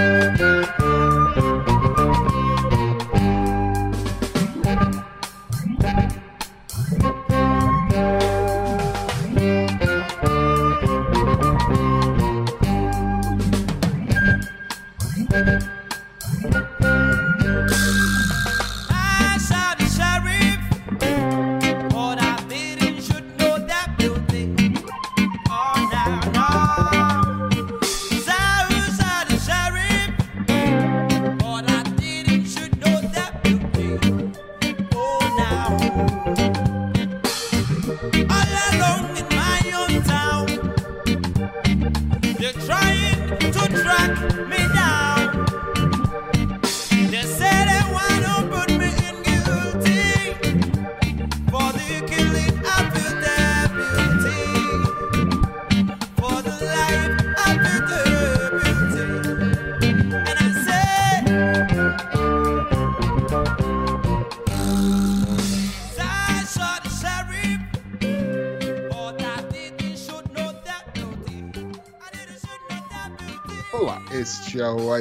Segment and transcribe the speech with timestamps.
[0.00, 0.69] Música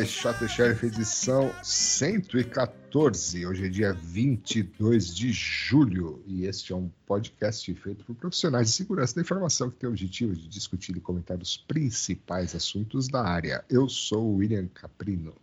[0.07, 3.45] Chato Sheriff, edição 114.
[3.45, 8.73] Hoje é dia 22 de julho e este é um podcast feito por profissionais de
[8.73, 13.23] segurança da informação que tem o objetivo de discutir e comentar os principais assuntos da
[13.23, 13.63] área.
[13.69, 15.35] Eu sou o William Caprino.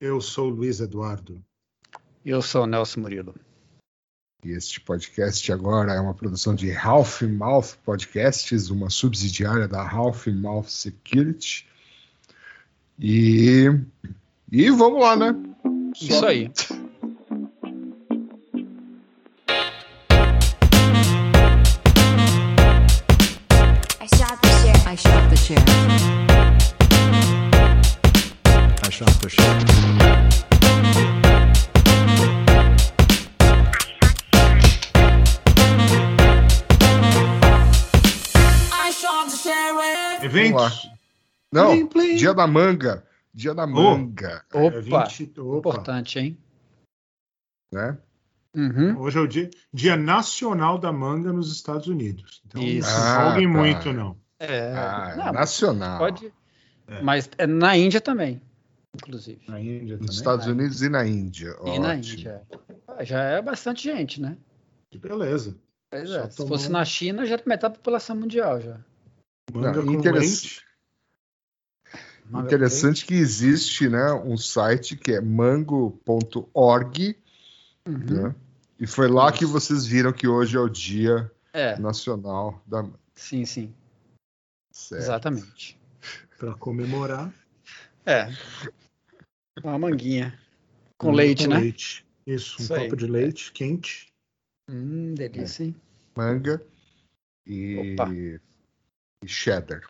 [0.00, 1.38] Eu sou o Luiz Eduardo.
[2.24, 3.34] Eu sou o Nelson Murilo.
[4.42, 10.28] E este podcast agora é uma produção de Half Mouth Podcasts, uma subsidiária da Half
[10.28, 11.68] Mouth Security.
[12.98, 13.70] E,
[14.50, 15.34] e vamos lá, né?
[15.94, 16.06] Só...
[16.06, 16.50] Isso aí.
[24.00, 24.76] I shot the chair.
[24.86, 25.58] I shot the chair.
[28.82, 29.76] I shot the chair.
[40.22, 40.95] Eventos.
[41.52, 42.16] Não, plim, plim.
[42.16, 43.06] dia da manga.
[43.32, 44.44] Dia da manga.
[44.52, 46.38] Oh, opa, é 20, opa, importante, hein?
[47.72, 47.98] Né?
[48.56, 48.98] Uhum.
[48.98, 52.42] Hoje é o dia, dia Nacional da Manga nos Estados Unidos.
[52.46, 52.88] Então Isso.
[52.88, 53.40] não ah, tá.
[53.48, 54.16] muito, não.
[54.40, 55.98] É, ah, não, nacional.
[55.98, 56.32] Pode,
[56.88, 57.02] é.
[57.02, 58.40] Mas é na Índia também,
[58.94, 59.42] inclusive.
[59.46, 61.48] Na Índia Nos Estados Unidos e na Índia.
[61.48, 61.80] E Ótimo.
[61.80, 62.42] na Índia.
[62.88, 64.38] Ah, já é bastante gente, né?
[64.90, 65.54] Que beleza.
[65.90, 66.30] Pois é.
[66.30, 68.78] Se fosse na China, já era metade da população mundial já.
[69.52, 70.65] Manga não, interessante.
[72.32, 77.16] Interessante que existe né, um site que é mango.org,
[77.86, 78.22] uhum.
[78.22, 78.34] né?
[78.80, 79.38] e foi lá Isso.
[79.38, 81.78] que vocês viram que hoje é o Dia é.
[81.78, 83.74] Nacional da Sim, sim.
[84.70, 85.02] Certo.
[85.02, 85.78] Exatamente.
[86.38, 87.32] Para comemorar.
[88.04, 88.28] É.
[89.64, 90.38] Uma manguinha.
[90.98, 91.60] Com leite, com né?
[91.60, 92.06] Leite.
[92.26, 92.96] Isso, um Isso copo aí.
[92.96, 94.12] de leite quente.
[94.68, 95.76] Hum, delícia, hein?
[96.14, 96.62] Manga
[97.46, 97.96] e,
[99.24, 99.82] e cheddar.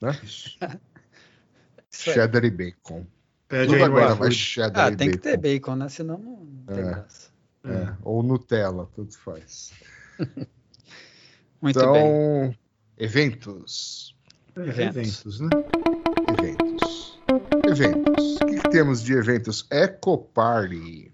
[0.00, 0.10] Né?
[2.02, 3.06] cheddar e bacon.
[3.48, 5.22] Pede Tudo agora vai cheddar ah, e tem bacon.
[5.22, 5.88] que ter bacon, né?
[5.88, 7.30] Senão não tem é, graça.
[7.64, 7.94] É.
[8.02, 9.72] Ou Nutella, tudo faz.
[11.60, 12.58] Muito então, bem.
[12.98, 14.16] eventos.
[14.56, 14.80] Eventos.
[14.80, 15.48] eventos, né?
[16.38, 17.18] Eventos.
[17.64, 18.36] Eventos.
[18.36, 19.66] O que, que temos de eventos?
[19.70, 21.12] Eco Party.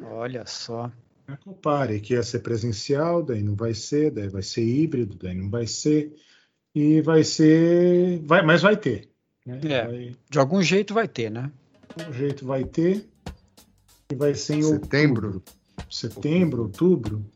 [0.00, 0.90] Olha só.
[1.28, 5.34] Eco Party, que ia ser presencial, daí não vai ser, daí vai ser híbrido, daí
[5.34, 6.14] não vai ser.
[6.74, 8.20] E vai ser.
[8.24, 9.10] Vai, mas vai ter.
[9.46, 9.60] Né?
[9.62, 10.16] É, vai...
[10.28, 11.52] De algum jeito vai ter, né?
[11.96, 13.08] De algum jeito vai ter.
[14.10, 15.26] E vai ser em setembro.
[15.28, 15.44] Outubro.
[15.90, 17.30] Setembro, outubro.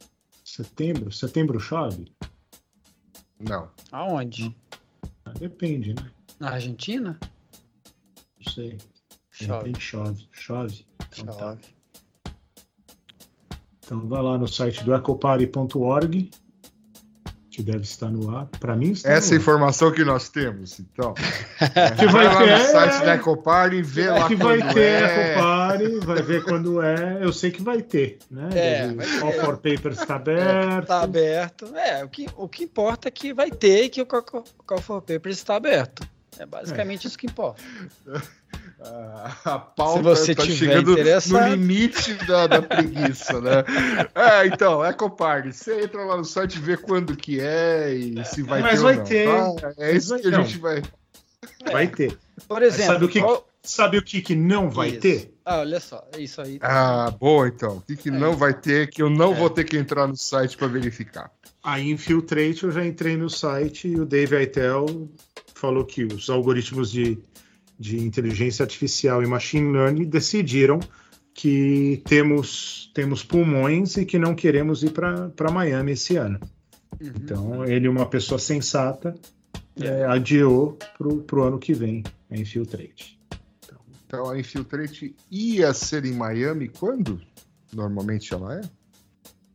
[0.44, 1.12] Setembro.
[1.12, 2.12] Setembro chove?
[3.38, 3.70] Não.
[3.92, 4.44] Aonde?
[4.44, 4.54] Não.
[5.24, 6.10] Ah, depende, né?
[6.38, 7.18] Na Argentina?
[8.44, 8.78] Não sei.
[9.30, 9.72] Chove.
[9.78, 10.28] chove.
[10.32, 10.86] Chove.
[11.12, 11.32] Então, tá.
[11.32, 11.62] chove.
[11.62, 11.80] Tá.
[13.78, 16.30] Então vai lá no site do ecopare.org
[17.60, 18.46] que deve estar no ar.
[18.58, 21.14] Para mim, está essa informação que nós temos, então.
[21.98, 24.72] que vai, vai ter, lá no site da Ecopar e vê é lá que vai
[24.72, 25.32] ter é.
[25.32, 27.18] Ecopare, vai ver quando é.
[27.20, 28.48] Eu sei que vai ter, né?
[28.54, 30.82] É, o Call for Papers está aberto.
[30.82, 31.76] Está aberto.
[31.76, 35.02] É, o que, o que importa é que vai ter e que o Call for
[35.02, 36.02] Papers está aberto.
[36.38, 37.08] É basicamente é.
[37.08, 37.62] isso que importa.
[39.44, 43.64] a pauta Se você tá chegando no limite da, da preguiça, né?
[44.14, 48.62] É, então, Ecopard, você entra lá no site, vê quando que é e se vai
[48.62, 49.28] Mas ter vai ter.
[49.28, 49.72] Tá?
[49.78, 50.82] É isso que a gente vai...
[51.70, 52.16] Vai ter.
[52.48, 52.94] Por exemplo...
[52.94, 53.48] Sabe o que, qual...
[53.62, 55.00] sabe o que, que não vai isso.
[55.00, 55.34] ter?
[55.44, 56.58] Ah, olha só, é isso aí.
[56.62, 57.78] Ah, boa então.
[57.78, 58.12] O que, que é.
[58.12, 59.34] não vai ter que eu não é.
[59.34, 61.30] vou ter que entrar no site para verificar?
[61.62, 65.10] A Infiltrate eu já entrei no site e o Dave Aitel
[65.60, 67.18] falou que os algoritmos de
[67.80, 70.78] de inteligência artificial e machine learning decidiram
[71.32, 76.38] que temos, temos pulmões e que não queremos ir para Miami esse ano.
[77.00, 77.12] Uhum.
[77.16, 79.14] Então, ele, uma pessoa sensata,
[79.80, 80.76] é, adiou
[81.26, 83.18] para o ano que vem a Infiltrate.
[83.64, 87.18] Então, então, a Infiltrate ia ser em Miami quando?
[87.72, 88.60] Normalmente ela é?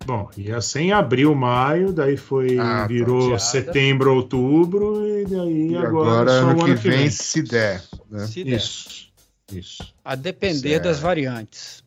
[0.06, 2.88] Bom, ia ser em abril, maio, daí foi ah, tá.
[2.88, 7.42] virou tá setembro, outubro e daí e agora, agora ano, ano que, vem, vem, se
[7.42, 7.84] der.
[8.10, 8.28] Né?
[8.28, 8.56] Se der.
[8.56, 9.12] Isso.
[9.52, 9.94] Isso.
[10.04, 10.84] A depender certo.
[10.84, 11.84] das variantes.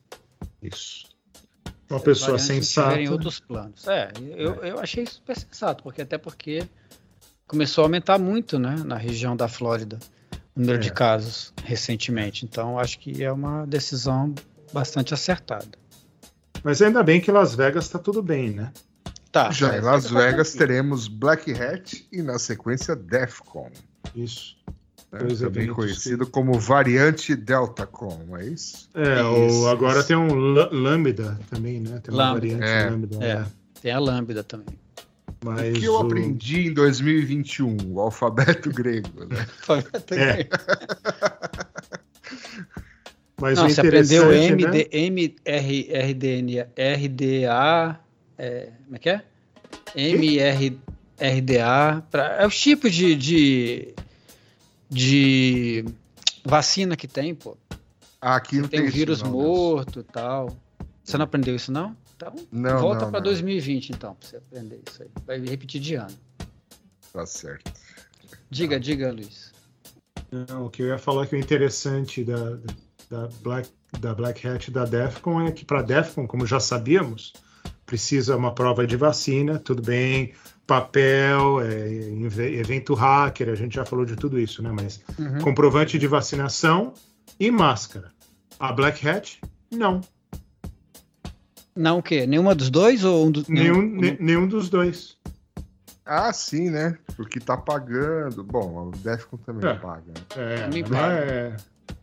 [0.61, 1.06] Isso.
[1.88, 3.00] Uma pessoa sensata.
[3.00, 3.87] em outros planos.
[3.87, 4.70] É, eu, é.
[4.73, 6.67] eu achei super sensato, porque até porque
[7.47, 9.99] começou a aumentar muito, né, na região da Flórida,
[10.56, 10.81] o número é.
[10.81, 12.44] de casos recentemente.
[12.44, 14.35] Então, acho que é uma decisão
[14.73, 15.79] bastante acertada.
[16.62, 18.72] Mas ainda bem que Las Vegas está tudo bem, né?
[19.31, 19.50] Tá.
[19.50, 23.70] Já em Las Vegas teremos Black Hat e na sequência Defcon.
[24.14, 24.56] Isso.
[25.12, 25.20] Né?
[25.38, 26.32] Também conhecido que...
[26.32, 28.90] como variante Deltacon, é isso?
[28.94, 30.08] É, isso, ou agora isso.
[30.08, 32.00] tem um Lambda também, né?
[32.02, 32.40] Tem uma Lambda.
[32.40, 32.90] variante é.
[32.90, 33.25] Lambda.
[33.25, 33.46] É.
[33.81, 34.78] Tem a Lambda também.
[35.43, 35.99] Mas o que eu o...
[35.99, 37.76] aprendi em 2021?
[37.93, 39.46] O alfabeto grego, né?
[39.66, 40.44] alfabeto é.
[40.44, 40.50] grego.
[43.40, 44.85] Mas Não, você aprendeu MD, né?
[44.90, 48.00] MR, RDN, RDA,
[48.37, 49.23] é, como é que é?
[49.94, 50.79] MR,
[51.20, 53.94] RDA, pra, é o tipo de, de,
[54.90, 55.85] de
[56.44, 57.56] vacina que tem, pô.
[58.20, 60.56] Aqui não tem, tem um vírus não, morto e tal.
[61.05, 61.96] Você não aprendeu isso, não?
[62.17, 65.08] Então, não, volta para 2020, então, para você aprender isso aí.
[65.25, 66.19] Vai repetir de ano.
[67.12, 67.73] Tá certo.
[68.50, 68.81] Diga, tá.
[68.81, 69.52] diga, Luiz.
[70.31, 72.58] Não, o que eu ia falar que o interessante da,
[73.08, 73.70] da Black,
[74.00, 77.32] da Black Hat da DEFCON é que para DEFCON, como já sabíamos,
[77.87, 80.32] precisa uma prova de vacina, tudo bem,
[80.66, 81.88] papel, é,
[82.60, 84.70] evento hacker, a gente já falou de tudo isso, né?
[84.70, 85.40] Mas uhum.
[85.40, 86.93] comprovante de vacinação
[87.40, 88.12] e máscara.
[88.60, 89.40] A Black Hat,
[89.70, 90.02] não.
[91.75, 92.26] Não o quê?
[92.26, 93.44] Nenhuma dos dois ou um do...
[93.49, 95.16] nenhum, nenhum, nenhum dos dois.
[96.05, 96.99] Ah, sim, né?
[97.16, 98.43] Porque tá pagando.
[98.43, 99.75] Bom, o Defcon também é.
[99.75, 100.06] paga.
[100.06, 100.14] Né?
[100.37, 101.14] É, também paga.
[101.14, 101.56] É,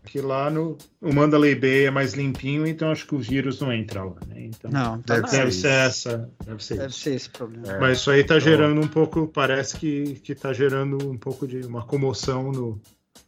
[0.06, 3.74] que lá no o Mandalay Bay é mais limpinho, então acho que o vírus não
[3.74, 4.46] entra lá, né?
[4.46, 7.68] Então, não, tá deve, deve ser essa, deve ser, deve ser esse problema.
[7.68, 8.40] É, Mas isso aí tá então...
[8.40, 12.82] gerando um pouco, parece que que tá gerando um pouco de uma comoção no,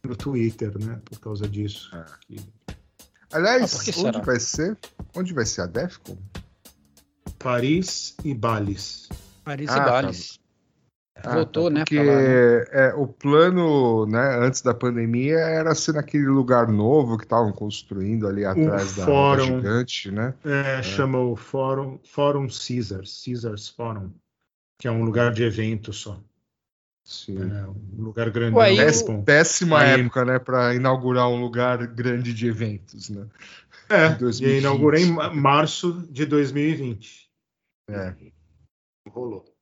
[0.04, 1.00] no Twitter, né?
[1.04, 1.90] Por causa disso.
[1.94, 2.36] É.
[3.32, 4.78] Aliás, ah, onde vai ser?
[5.14, 6.16] Onde vai ser a Defcon?
[7.38, 9.08] Paris e Bales.
[9.44, 10.36] Paris ah, e Bales.
[10.36, 10.47] Tá.
[11.24, 11.80] Ah, Voltou, tá, né?
[11.80, 12.64] Porque né?
[12.70, 18.26] É, o plano, né, antes da pandemia, era ser naquele lugar novo que estavam construindo
[18.26, 20.34] ali atrás da fórum, gigante, né?
[20.44, 24.10] É, é, chama o Fórum, Fórum Caesars, Caesars Forum,
[24.78, 26.20] que é um lugar de evento só.
[27.04, 27.38] Sim.
[27.38, 28.54] É, um lugar grande.
[28.56, 29.22] Ué, eu...
[29.22, 30.00] Péssima Aí...
[30.00, 33.26] época, né, para inaugurar um lugar grande de eventos, né?
[33.88, 37.30] É, e inaugurei em março de 2020.
[37.88, 38.14] É.
[39.08, 39.57] Rolou.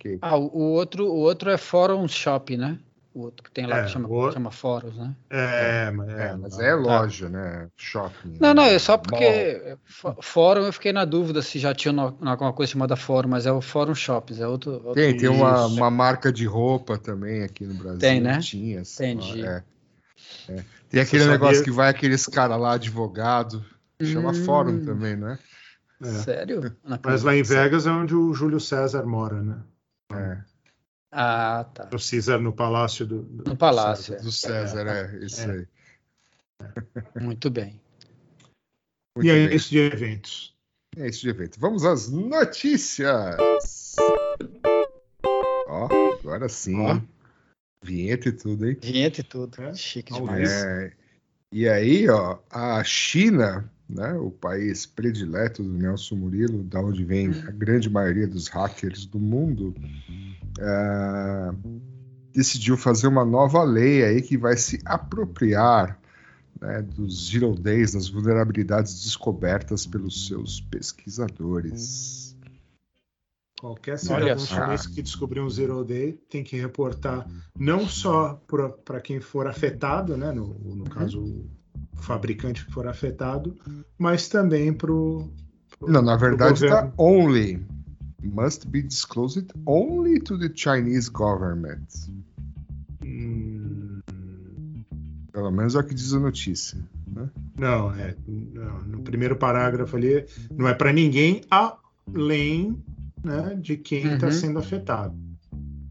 [0.00, 0.18] Okay.
[0.22, 2.78] Ah, o, outro, o outro é Forum Shop, né?
[3.12, 4.32] O outro que tem lá é, que chama, o...
[4.32, 5.14] chama Fóruns, né?
[5.28, 7.32] É, mas é, é mas é loja, tá.
[7.32, 7.68] né?
[7.76, 8.36] Shopping.
[8.40, 9.76] Não, não, é só porque
[10.22, 13.60] Fórum eu fiquei na dúvida se já tinha alguma coisa chamada Fórum, mas é o
[13.60, 14.74] Fórum Shops, é outro.
[14.74, 14.94] outro...
[14.94, 17.98] Tem, tem uma, uma marca de roupa também aqui no Brasil.
[17.98, 18.38] Tem, né?
[18.38, 18.80] Tinha.
[18.80, 19.44] Entendi.
[19.44, 19.64] É.
[20.48, 20.64] É.
[20.88, 21.64] Tem aquele Você negócio sabia...
[21.64, 23.64] que vai aqueles caras lá, advogado,
[24.00, 24.44] chama hum...
[24.44, 25.36] Fórum também, né?
[26.00, 26.06] É.
[26.06, 26.74] Sério?
[27.04, 29.56] Mas lá em Vegas é onde o Júlio César mora, né?
[30.12, 30.44] É.
[31.12, 31.90] Ah, tá.
[31.92, 34.20] O César no Palácio do, do No Palácio.
[34.22, 35.52] Do César, é, é isso é.
[35.52, 35.68] aí.
[37.20, 37.80] Muito bem.
[39.16, 39.56] Muito e é bem.
[39.56, 40.56] isso de eventos.
[40.96, 41.58] É isso de eventos.
[41.58, 43.36] Vamos às notícias.
[45.66, 45.88] Ó,
[46.20, 46.78] agora sim.
[46.80, 47.00] Ó.
[47.82, 48.78] Vinheta e tudo, hein?
[48.80, 49.62] Vinheta e tudo.
[49.62, 49.74] É?
[49.74, 50.50] Chique demais.
[50.50, 50.92] É.
[51.52, 57.28] E aí, ó, a China né, o país predileto do Nelson Murilo, da onde vem
[57.28, 57.42] uhum.
[57.48, 59.74] a grande maioria dos hackers do mundo,
[60.58, 61.50] é,
[62.32, 65.98] decidiu fazer uma nova lei aí que vai se apropriar
[66.60, 72.36] né, dos zero days, das vulnerabilidades descobertas pelos seus pesquisadores.
[73.60, 77.28] Qualquer cidadão chinês que descobrir um zero day tem que reportar
[77.58, 78.40] não só
[78.84, 81.44] para quem for afetado, né, no, no caso
[82.00, 83.56] fabricante que for afetado,
[83.98, 85.30] mas também para o.
[85.80, 87.64] Não, na verdade está only.
[88.22, 91.86] Must be disclosed only to the Chinese government.
[93.02, 94.00] Hum...
[95.32, 96.78] Pelo menos é o que diz a notícia.
[97.06, 97.30] Né?
[97.56, 102.76] Não, é, não, no primeiro parágrafo ali, não é para ninguém além
[103.22, 104.32] né, de quem está uhum.
[104.32, 105.16] sendo afetado.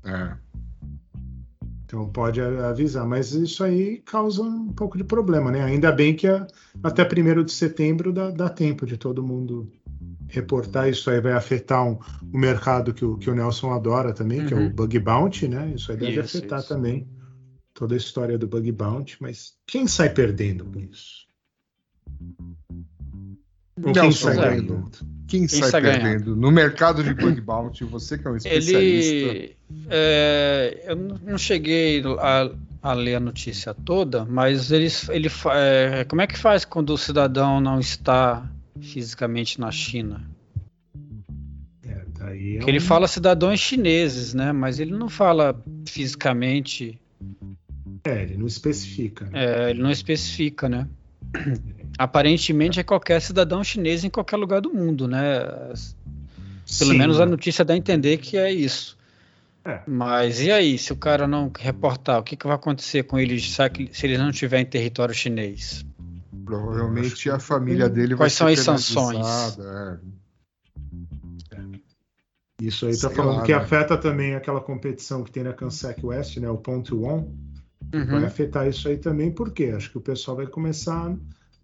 [0.04, 0.36] É.
[1.90, 5.64] Então pode avisar, mas isso aí causa um pouco de problema, né?
[5.64, 6.46] Ainda bem que a,
[6.84, 9.68] até 1 de setembro dá, dá, tempo de todo mundo
[10.28, 10.88] reportar.
[10.88, 11.98] Isso aí vai afetar um,
[12.32, 14.46] um mercado que o, que o Nelson adora também, uhum.
[14.46, 14.72] que é o uhum.
[14.72, 15.74] Bug Bounty, né?
[15.76, 16.68] Isso aí deve isso, afetar isso.
[16.68, 17.08] também
[17.74, 21.26] toda a história do Bug Bounty, mas quem sai perdendo com isso?
[23.84, 24.92] Ou quem sai ganhando?
[25.30, 26.36] Quem, quem sai, sai perdendo?
[26.36, 28.82] No mercado de bug bounty, você que é um especialista.
[28.82, 29.56] Ele,
[29.88, 36.24] é, eu não cheguei a, a, ler a notícia toda, mas ele, ele é, como
[36.24, 38.50] é que faz quando o cidadão não está
[38.82, 40.28] fisicamente na China?
[41.86, 42.68] É, daí é um...
[42.68, 44.52] ele fala cidadãos chineses, né?
[44.52, 47.00] Mas ele não fala fisicamente.
[48.04, 49.26] É, ele não especifica.
[49.26, 49.46] Né?
[49.46, 50.88] É, ele não especifica, né?
[52.00, 55.42] Aparentemente é qualquer cidadão chinês em qualquer lugar do mundo, né?
[56.78, 56.98] Pelo Sim.
[56.98, 58.98] menos a notícia dá a entender que é isso.
[59.66, 59.82] É.
[59.86, 63.38] Mas e aí, se o cara não reportar, o que, que vai acontecer com ele
[63.38, 63.62] se
[64.04, 65.86] ele não estiver em território chinês?
[66.46, 69.60] Provavelmente a família dele Quais vai ser Quais são as sanções?
[69.60, 69.98] É.
[72.62, 73.58] Isso aí está falando lá, que né?
[73.58, 76.50] afeta também aquela competição que tem na Kansec West, né?
[76.50, 77.28] O Ponto One.
[77.94, 78.06] Uhum.
[78.06, 81.14] Vai afetar isso aí também, porque acho que o pessoal vai começar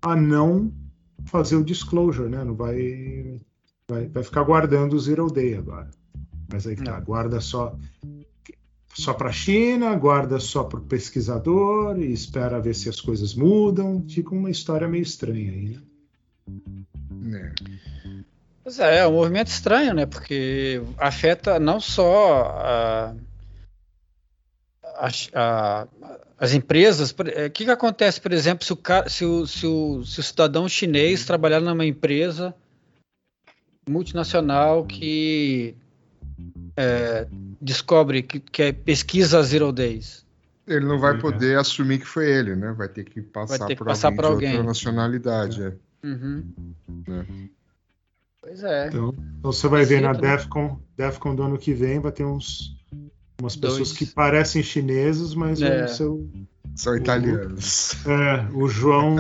[0.05, 0.71] a não
[1.25, 2.43] fazer o disclosure, né?
[2.43, 3.41] Não vai,
[3.87, 5.89] vai, vai ficar guardando o zero day agora.
[6.51, 7.75] Mas aí tá, guarda só
[8.93, 13.35] só para a China, guarda só para o pesquisador e espera ver se as coisas
[13.35, 14.05] mudam.
[14.07, 15.81] Fica uma história meio estranha aí, né?
[17.37, 17.53] É.
[18.63, 20.05] Pois é, é um movimento estranho, né?
[20.05, 23.15] Porque afeta não só a,
[24.95, 25.87] a, a
[26.37, 30.05] as empresas, o é, que, que acontece, por exemplo, se o, se o, se o,
[30.05, 32.53] se o cidadão chinês trabalhar numa empresa
[33.87, 35.75] multinacional que
[36.75, 37.27] é,
[37.61, 40.25] descobre que, que é pesquisa Zero Days?
[40.67, 42.73] Ele não vai poder assumir que foi ele, né?
[42.73, 45.63] Vai ter que passar, ter que por, passar alguém por alguém de outra nacionalidade.
[45.63, 45.73] É.
[46.03, 46.43] Uhum.
[47.07, 47.25] É.
[48.41, 48.87] Pois é.
[48.87, 50.19] Então, então você vai ver na né?
[50.19, 52.75] DEFCON, DEFCON do ano que vem, vai ter uns
[53.39, 53.97] Umas pessoas Dois.
[53.97, 55.87] que parecem chineses, mas é.
[55.87, 56.29] seu,
[56.75, 57.93] são italianos.
[58.05, 59.15] O, é, o João,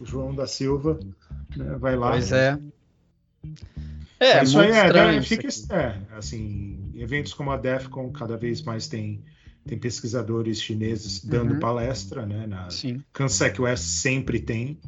[0.00, 0.98] o João da Silva
[1.56, 2.10] né, vai lá.
[2.12, 2.58] Pois é.
[4.20, 8.86] É, isso aí é, né, fica, é, assim, eventos como a DEFCON cada vez mais
[8.86, 9.24] tem,
[9.66, 11.60] tem pesquisadores chineses dando uhum.
[11.60, 12.46] palestra, né?
[12.46, 13.02] Na Sim.
[13.12, 14.78] Cansec West sempre tem.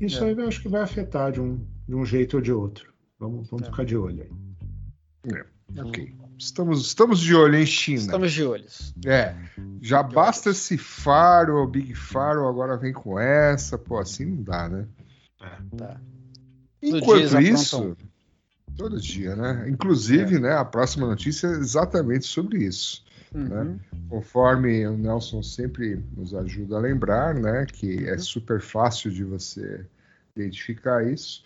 [0.00, 0.28] Isso é.
[0.28, 2.92] aí eu acho que vai afetar de um, de um jeito ou de outro.
[3.18, 3.70] Vamos, vamos é.
[3.70, 5.36] ficar de olho aí.
[5.36, 5.80] É.
[5.80, 6.19] Ok.
[6.40, 8.00] Estamos, estamos de olho em China.
[8.00, 8.94] Estamos de olhos.
[9.04, 9.34] É.
[9.82, 10.58] Já de basta olhos.
[10.58, 13.76] esse faro, o Big Faro, agora vem com essa.
[13.76, 14.86] Pô, assim não dá, né?
[15.42, 15.76] É.
[15.76, 16.00] Tá.
[16.82, 17.94] Enquanto isso,
[18.74, 19.66] todo dia, né?
[19.68, 20.40] Inclusive, é.
[20.40, 23.04] né, a próxima notícia é exatamente sobre isso.
[23.34, 23.44] Uhum.
[23.44, 23.80] Né?
[24.08, 28.18] Conforme o Nelson sempre nos ajuda a lembrar, né, que é uhum.
[28.18, 29.86] super fácil de você
[30.34, 31.44] identificar isso.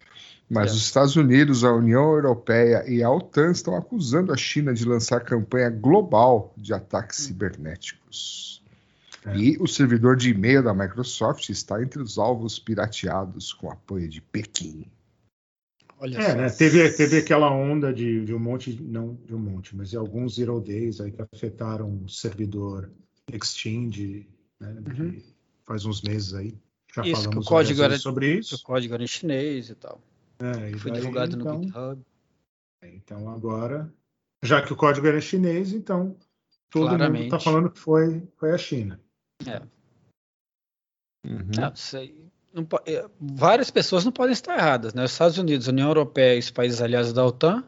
[0.49, 0.75] Mas é.
[0.75, 5.21] os Estados Unidos, a União Europeia e a OTAN estão acusando a China de lançar
[5.21, 7.29] campanha global de ataques hum.
[7.29, 8.63] cibernéticos.
[9.27, 9.37] É.
[9.37, 14.21] E o servidor de e-mail da Microsoft está entre os alvos pirateados com apoio de
[14.21, 14.87] Pequim.
[15.99, 16.51] Olha é, né?
[16.51, 20.35] teve, teve aquela onda de, de, um monte, não de um monte, mas de alguns
[20.35, 22.91] zero days aí que afetaram o servidor
[23.33, 24.29] Exchange,
[24.61, 25.23] né, uhum.
[25.65, 26.55] faz uns meses aí.
[26.95, 28.57] Já isso, falamos o código era, sobre isso.
[28.57, 30.01] O código era em chinês e tal.
[30.39, 32.03] É, Foi daí, divulgado então, no GitHub.
[32.83, 33.93] Então agora,
[34.43, 36.17] já que o código era chinês, então
[36.71, 37.25] todo Claramente.
[37.25, 39.01] mundo está falando que foi, foi a China.
[39.47, 39.63] É.
[41.27, 41.51] Uhum.
[41.57, 42.31] Não, sei.
[42.53, 45.05] Não, é, várias pessoas não podem estar erradas, né?
[45.05, 47.65] Os Estados Unidos, União Europeia e os países aliados da OTAN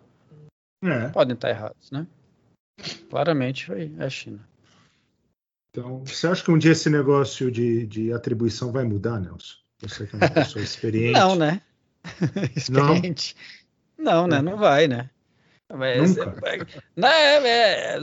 [0.83, 1.09] é.
[1.09, 2.07] podem estar errados, né?
[3.09, 4.47] Claramente foi a China.
[5.71, 9.57] Então, você acha que um dia esse negócio de, de atribuição vai mudar, Nelson?
[9.83, 11.19] Você que é uma pessoa experiente.
[11.19, 11.63] Não, né?
[12.57, 13.37] experiente.
[13.99, 14.23] Não.
[14.23, 14.43] não, né?
[14.43, 15.11] Não vai, né?
[15.73, 16.35] Mas, Nunca.
[16.97, 18.01] É, é, é,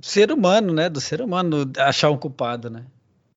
[0.00, 0.88] ser humano, né?
[0.88, 2.84] Do ser humano achar um culpado, né?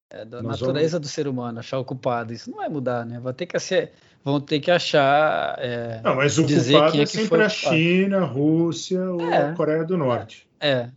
[0.10, 1.08] É da Nós natureza vamos...
[1.08, 2.34] do ser humano achar o culpado.
[2.34, 3.20] Isso não vai mudar, né?
[3.20, 3.92] Vai ter que ser,
[4.24, 5.56] vão ter que achar.
[5.60, 9.22] É, não, mas o dizer culpado quem é, é sempre a China, a Rússia ou
[9.22, 10.48] é, a Coreia do Norte.
[10.60, 10.90] É.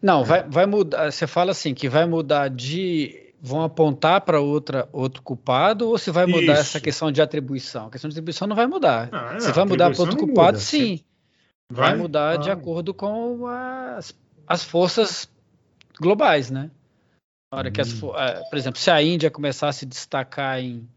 [0.00, 1.10] Não, vai, vai mudar.
[1.12, 6.12] Você fala assim que vai mudar de vão apontar para outra outro culpado ou se
[6.12, 6.60] vai mudar Isso.
[6.60, 7.86] essa questão de atribuição?
[7.86, 9.08] A questão de atribuição não vai mudar.
[9.10, 10.58] Ah, se vai mudar para outro culpado, muda.
[10.58, 11.00] sim.
[11.68, 12.36] Vai, vai mudar ah.
[12.36, 14.14] de acordo com as,
[14.46, 15.28] as forças
[16.00, 16.70] globais, né?
[17.50, 17.72] Na hora hum.
[17.72, 18.16] que as, hum.
[18.16, 20.88] É, por exemplo, se a Índia começar a se destacar em,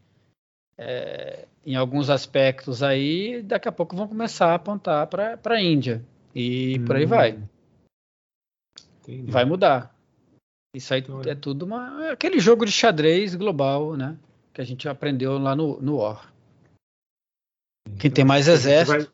[0.78, 6.00] é, em alguns aspectos aí, daqui a pouco vão começar a apontar para a Índia.
[6.32, 6.84] E hum.
[6.84, 7.38] por aí vai.
[9.02, 9.30] Entendi.
[9.30, 9.95] vai mudar.
[10.76, 14.14] Isso aí então, é, tudo uma, aquele jogo de xadrez global, né?
[14.52, 16.30] Que a gente aprendeu lá no, no War.
[17.98, 19.10] Quem tem mais exército.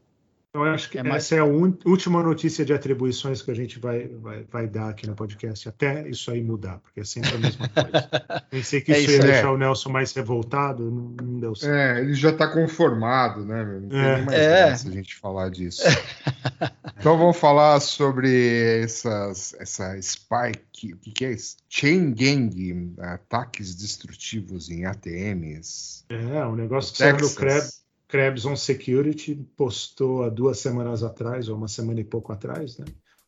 [0.55, 1.25] Eu acho que é mais...
[1.25, 5.07] essa é a última notícia de atribuições que a gente vai, vai, vai dar aqui
[5.07, 8.45] no podcast, até isso aí mudar, porque é sempre a mesma coisa.
[8.51, 11.75] Pensei que é isso, ia deixar o Nelson mais revoltado, não, não deu certo.
[11.75, 13.65] É, ele já está conformado, né?
[13.65, 14.23] Não tem é.
[14.23, 14.73] mais é.
[14.89, 15.85] a gente falar disso.
[17.01, 21.57] então vamos falar sobre essas, essa Spike, o que, que é isso?
[21.71, 26.05] Chain Gang, ataques destrutivos em ATMs.
[26.11, 27.82] É, um negócio que saiu do Krebs
[28.13, 32.85] Krebs on Security postou há duas semanas atrás, ou uma semana e pouco atrás, né?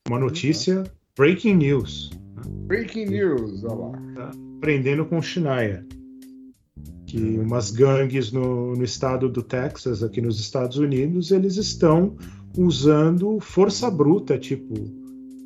[0.07, 0.85] Uma notícia,
[1.17, 2.11] breaking news.
[2.13, 2.43] Né?
[2.67, 3.93] Breaking news, olha lá.
[4.15, 5.87] Tá prendendo com Shania.
[7.07, 12.19] Que umas gangues no, no estado do Texas, aqui nos Estados Unidos, eles estão
[12.55, 14.75] usando força bruta, tipo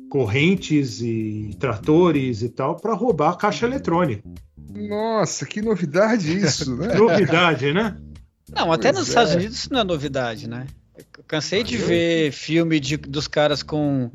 [0.09, 4.21] correntes e tratores e tal, para roubar a caixa eletrônica.
[4.75, 6.93] Nossa, que novidade isso, né?
[6.99, 7.95] novidade, né?
[8.55, 9.09] Não, até pois nos é.
[9.09, 10.67] Estados Unidos isso não é novidade, né?
[10.97, 14.11] Eu cansei de ver filme de, dos caras com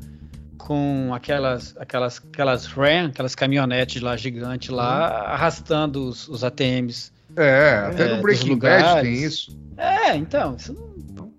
[0.57, 5.33] com aquelas aquelas aquelas RAM, aquelas caminhonetes lá gigantes lá hum.
[5.33, 7.11] arrastando os, os ATMs.
[7.35, 9.57] É, até é, no Breaking Bad tem isso.
[9.77, 10.73] É, então, isso
[11.13, 11.33] não,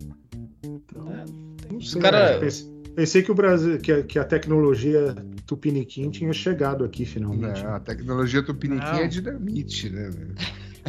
[0.62, 2.38] então, é, não sei, cara...
[2.38, 5.14] pensei, pensei, que o Brasil que a, que a tecnologia
[5.46, 7.62] Tupiniquim tinha chegado aqui finalmente.
[7.62, 8.98] Não, a tecnologia Tupiniquim não.
[8.98, 10.10] é dinamite, né?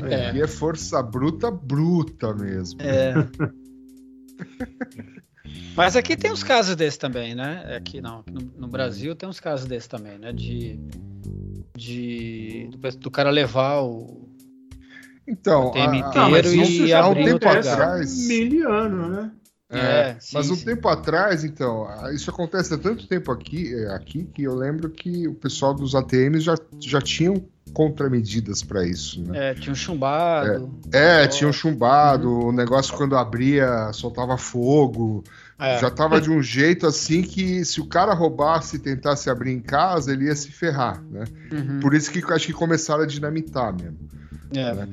[0.04, 0.28] É.
[0.28, 2.80] Aqui é força bruta, bruta mesmo.
[2.82, 3.14] É.
[5.76, 7.76] Mas aqui tem uns casos desses também, né?
[7.76, 10.32] Aqui não, no, no, Brasil tem uns casos desses também, né?
[10.32, 10.80] De,
[11.76, 14.28] de do, do cara levar o
[15.28, 19.32] então, o inteiro e há um tempo atrás, miliano, né?
[19.70, 20.64] É, é sim, mas um sim.
[20.64, 25.28] tempo atrás, então, isso acontece há tanto tempo aqui, é, aqui que eu lembro que
[25.28, 29.52] o pessoal dos ATMs já, já tinham contramedidas para isso, né?
[29.52, 30.74] É, tinha um chumbado.
[30.94, 32.48] É, é tinha um chumbado, uhum.
[32.48, 35.24] o negócio quando abria soltava fogo.
[35.60, 35.80] É.
[35.80, 39.60] Já tava de um jeito assim que se o cara roubasse e tentasse abrir em
[39.60, 41.24] casa, ele ia se ferrar, né?
[41.52, 41.80] Uhum.
[41.80, 43.98] Por isso que acho que começaram a dinamitar mesmo.
[44.56, 44.74] É.
[44.74, 44.88] Né?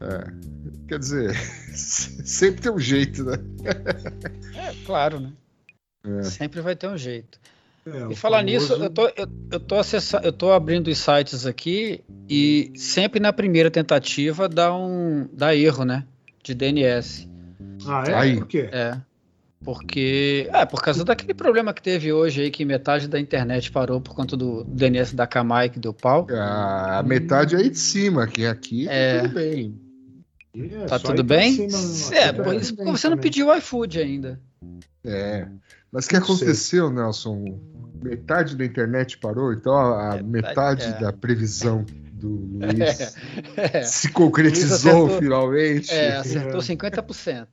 [0.00, 0.86] é.
[0.88, 1.34] Quer dizer,
[1.74, 3.36] sempre tem um jeito, né?
[4.54, 5.32] é, claro, né?
[6.04, 6.22] É.
[6.22, 7.38] Sempre vai ter um jeito.
[7.86, 8.54] É, e falar famoso...
[8.54, 10.20] nisso, eu tô, eu, eu, tô acessa...
[10.24, 15.84] eu tô abrindo os sites aqui e sempre na primeira tentativa dá um dá erro,
[15.84, 16.04] né?
[16.42, 17.28] De DNS.
[17.86, 18.14] Ah, é?
[18.14, 18.36] Aí.
[18.38, 18.68] Por quê?
[18.72, 18.98] É.
[19.64, 20.48] Porque.
[20.52, 24.14] É, por causa daquele problema que teve hoje aí, que metade da internet parou por
[24.14, 26.26] conta do DNS da Kamai que deu pau.
[26.30, 29.22] Ah, a metade aí de cima, que aqui é...
[29.22, 29.80] tudo bem.
[30.54, 31.68] É, tá tudo bem?
[31.68, 34.40] Cima, é, por isso você não pediu o iFood ainda.
[35.04, 35.46] É.
[35.92, 37.58] Mas o que aconteceu, Nelson?
[38.02, 41.00] Metade da internet parou, então a, metade, metade é.
[41.00, 43.14] da previsão do Luiz
[43.56, 45.92] é, se concretizou acertou, finalmente.
[45.92, 47.46] É, acertou 50%.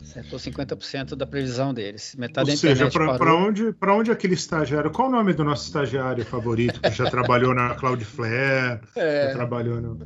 [0.00, 2.14] Acertou 50% da previsão deles.
[2.16, 4.90] Metade Ou seja, para onde, onde aquele estagiário.
[4.90, 8.80] Qual o nome do nosso estagiário favorito que já trabalhou na Cloudflare?
[8.96, 9.28] É.
[9.28, 9.98] Já trabalhou no.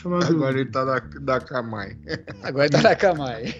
[0.00, 0.26] Chamado...
[0.26, 1.96] Agora ele está na, na Camai.
[2.42, 3.54] Agora ele está na Camai.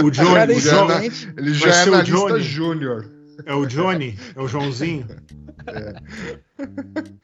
[0.00, 0.54] O, o Johnny.
[0.54, 0.90] O John,
[1.36, 3.10] ele já é analista júnior.
[3.44, 4.18] É o Johnny?
[4.36, 5.06] É o Joãozinho?
[5.66, 5.94] É.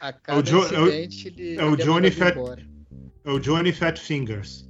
[0.01, 2.37] A cada é o, jo é o, é o Johnny Fat,
[3.29, 4.67] é o Johnny Fat Fingers.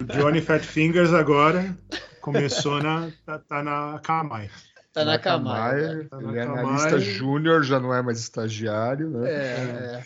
[0.00, 1.76] o Johnny Fat Fingers agora
[2.22, 3.10] começou na.
[3.26, 4.48] tá, tá na Kamai.
[4.94, 6.08] Tá na, na Kamai.
[6.08, 9.30] Tá ele é analista júnior, já não é mais estagiário, né?
[9.30, 10.02] É, é.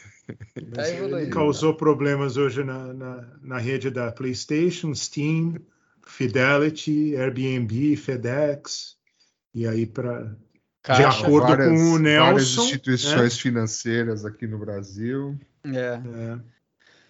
[0.75, 5.61] Tá ele causou problemas hoje na, na, na, rede da PlayStation, Steam,
[6.05, 8.97] Fidelity, Airbnb, FedEx.
[9.55, 10.35] E aí, para
[10.85, 12.31] de acordo várias, com o Nelson.
[12.33, 13.41] Várias instituições é.
[13.41, 15.39] financeiras aqui no Brasil.
[15.65, 15.79] É.
[15.79, 16.39] é.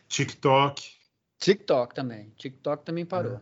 [0.09, 0.83] TikTok.
[1.39, 2.33] TikTok também.
[2.37, 3.41] TikTok também parou.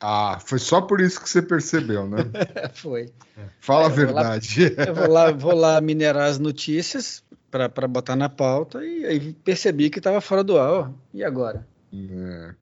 [0.00, 2.18] Ah, foi só por isso que você percebeu, né?
[2.74, 3.12] foi.
[3.60, 4.68] Fala a verdade.
[4.68, 9.06] Vou lá, eu vou lá, vou lá minerar as notícias para botar na pauta e
[9.06, 10.92] aí percebi que estava fora do ar.
[11.14, 11.66] E agora?
[11.92, 12.54] É.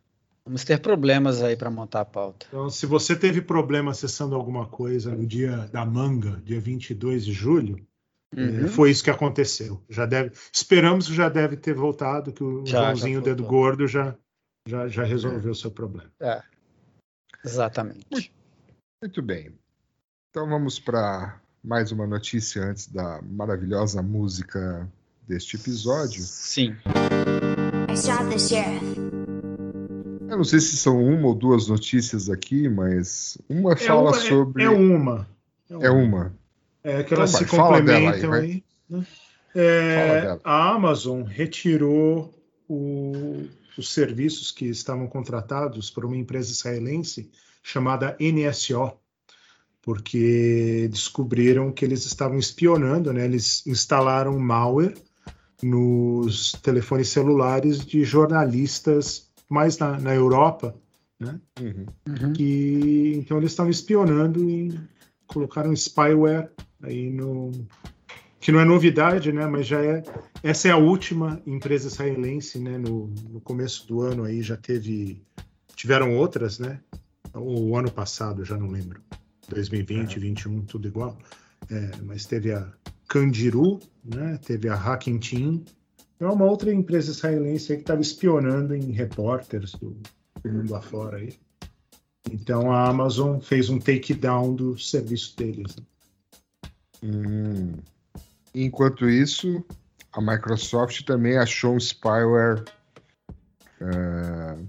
[0.45, 2.47] Vamos ter problemas aí para montar a pauta.
[2.49, 7.33] Então, se você teve problema acessando alguma coisa no dia da manga, dia 22 de
[7.33, 7.85] julho,
[8.37, 8.69] uhum.
[8.69, 9.83] foi isso que aconteceu.
[9.89, 13.87] Já deve, esperamos que já deve ter voltado, que o já, Joãozinho já Dedo Gordo
[13.87, 14.17] já,
[14.69, 16.11] já, já resolveu o seu problema.
[16.21, 16.43] É.
[17.45, 18.07] Exatamente.
[18.11, 18.31] Muito,
[19.03, 19.53] muito bem.
[20.31, 24.91] Então vamos para mais uma notícia antes da maravilhosa música
[25.27, 26.23] deste episódio.
[26.23, 26.77] Sim.
[30.29, 34.15] Eu não sei se são uma ou duas notícias aqui, mas uma é fala uma,
[34.15, 34.65] sobre.
[34.65, 35.29] É, uma.
[35.69, 36.27] É uma.
[36.27, 36.44] É,
[37.03, 38.41] que elas então, se complementam aí.
[38.43, 39.07] aí né?
[39.55, 42.35] é, a Amazon retirou
[42.69, 43.47] o,
[43.79, 47.31] os serviços que estavam contratados por uma empresa israelense
[47.63, 48.93] chamada NSO,
[49.81, 53.25] porque descobriram que eles estavam espionando, né?
[53.25, 54.95] Eles instalaram malware
[55.63, 60.75] nos telefones celulares de jornalistas mais na, na Europa,
[61.19, 61.41] né?
[61.61, 61.87] Uhum.
[62.09, 62.33] uhum.
[62.33, 64.79] Que então eles estavam espionando e
[65.27, 66.51] colocaram spyware
[66.85, 67.51] aí no
[68.41, 69.47] que não é novidade, né?
[69.47, 70.03] Mas já é
[70.43, 72.77] essa é a última empresa israelense, né?
[72.77, 75.23] No, no começo do ano aí já teve
[75.75, 76.81] tiveram outras, né?
[77.35, 79.03] O ano passado já não lembro,
[79.49, 80.05] 2020, é.
[80.05, 81.19] 2021, tudo igual.
[81.71, 82.71] É, mas teve a
[83.09, 84.39] Candiru, né?
[84.45, 85.65] Teve a Hacking Team.
[86.21, 89.97] É uma outra empresa israelense que estava espionando em repórteres do,
[90.43, 91.35] do mundo afora aí.
[92.31, 95.77] Então a Amazon fez um takedown do serviço deles.
[95.77, 95.85] Né?
[97.05, 97.75] Hum.
[98.55, 99.65] Enquanto isso,
[100.13, 102.63] a Microsoft também achou um spyware
[103.81, 104.67] uh,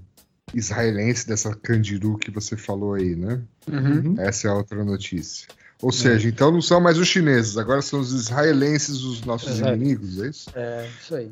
[0.54, 3.42] israelense dessa Candiru que você falou aí, né?
[3.68, 4.16] Uhum.
[4.18, 5.48] Essa é a outra notícia.
[5.82, 5.94] Ou é.
[5.94, 9.68] seja, então não são mais os chineses, agora são os israelenses os nossos é.
[9.68, 10.50] inimigos, é isso?
[10.56, 11.32] É, isso aí.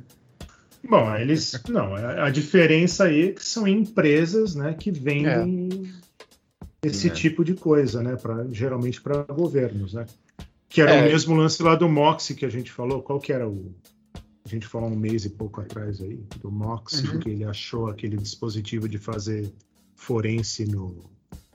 [0.88, 1.60] Bom, eles.
[1.70, 5.90] Não, a, diferença aí é que são empresas né, que vendem
[6.84, 6.88] é.
[6.88, 7.10] esse é.
[7.10, 8.18] tipo de coisa, né?
[8.18, 10.06] Pra, geralmente para governos, né?
[10.74, 11.02] Que era é.
[11.02, 13.04] o mesmo lance lá do Moxie que a gente falou.
[13.04, 13.72] Qual que era o.
[14.44, 17.20] A gente falou um mês e pouco atrás aí, do Moxie, uhum.
[17.20, 19.54] que ele achou aquele dispositivo de fazer
[19.96, 21.08] forense no.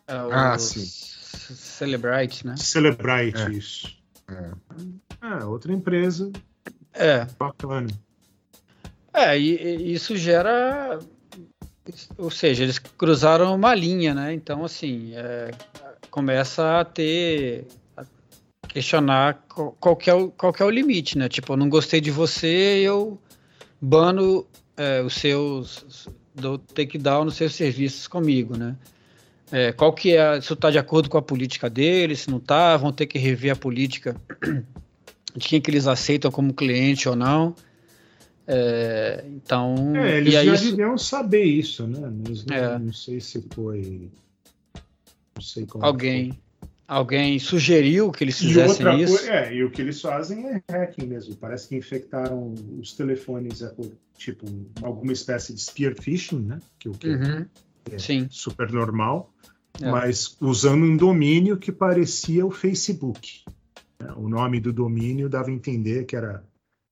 [0.06, 0.84] É, ah, sim.
[0.86, 2.56] Celebrite, né?
[2.56, 3.50] Celebrite, é.
[3.50, 3.96] isso.
[4.30, 4.52] É.
[5.20, 5.44] é.
[5.44, 6.30] outra empresa.
[6.94, 7.26] É.
[7.36, 7.88] Bacana.
[9.12, 11.00] É, e, isso gera.
[12.16, 14.32] Ou seja, eles cruzaram uma linha, né?
[14.32, 15.50] Então, assim, é,
[16.08, 17.66] começa a ter.
[18.68, 19.44] Questionar
[19.80, 21.28] qual, que é o, qual que é o limite, né?
[21.28, 23.18] Tipo, eu não gostei de você, eu
[23.80, 26.08] bano é, os seus.
[26.34, 28.76] dou takedown nos seus serviços comigo, né?
[29.50, 32.76] É, qual que é, se está de acordo com a política deles, se não está,
[32.76, 34.14] vão ter que rever a política
[35.34, 37.54] de quem que eles aceitam como cliente ou não.
[38.46, 40.70] É, então, é, eles já isso...
[40.70, 42.00] deviam saber isso, né?
[42.00, 42.78] Não, é.
[42.78, 44.10] não sei se foi,
[45.34, 46.40] não sei como alguém, foi.
[46.88, 49.18] Alguém sugeriu que eles fizessem e isso.
[49.18, 51.36] Coisa, é, e o que eles fazem é hacking mesmo.
[51.36, 53.72] Parece que infectaram os telefones, é,
[54.16, 54.46] tipo
[54.82, 56.58] alguma espécie de spear phishing, né?
[56.78, 57.46] Que o que uhum.
[57.92, 58.26] é Sim.
[58.30, 59.32] super normal.
[59.80, 59.90] É.
[59.90, 63.44] mas usando um domínio que parecia o Facebook.
[64.16, 66.44] O nome do domínio dava a entender que era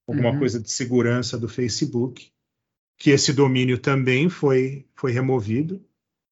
[0.09, 0.39] alguma uhum.
[0.39, 2.31] coisa de segurança do Facebook,
[2.97, 5.85] que esse domínio também foi, foi removido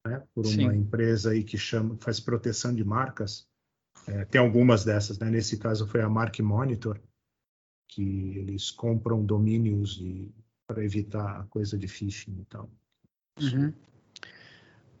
[0.05, 0.77] né, por uma Sim.
[0.77, 3.45] empresa aí que chama, faz proteção de marcas.
[4.07, 5.29] É, tem algumas dessas, né?
[5.29, 6.99] nesse caso foi a Mark Monitor,
[7.87, 10.01] que eles compram domínios
[10.67, 12.69] para evitar a coisa de phishing e tal.
[13.41, 13.73] Uhum.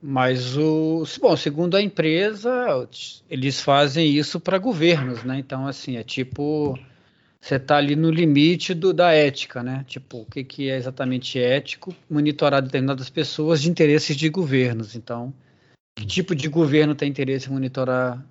[0.01, 2.87] Mas o, bom, segundo a empresa,
[3.29, 5.39] eles fazem isso para governos, né?
[5.39, 6.77] Então, assim, é tipo
[7.45, 9.85] você está ali no limite do, da ética, né?
[9.87, 11.93] Tipo, o que, que é exatamente ético?
[12.09, 14.95] Monitorar determinadas pessoas de interesses de governos.
[14.95, 15.31] Então,
[15.95, 18.25] que tipo de governo tem interesse em monitorar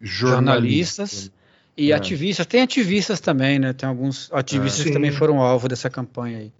[0.00, 1.30] jornalistas
[1.76, 1.94] e é.
[1.94, 2.46] ativistas?
[2.46, 3.72] Tem ativistas também, né?
[3.72, 4.84] Tem alguns ativistas é.
[4.84, 6.52] que também foram alvo dessa campanha aí.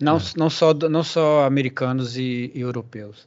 [0.00, 0.20] Não, é.
[0.36, 3.26] não, só, não só americanos e, e europeus.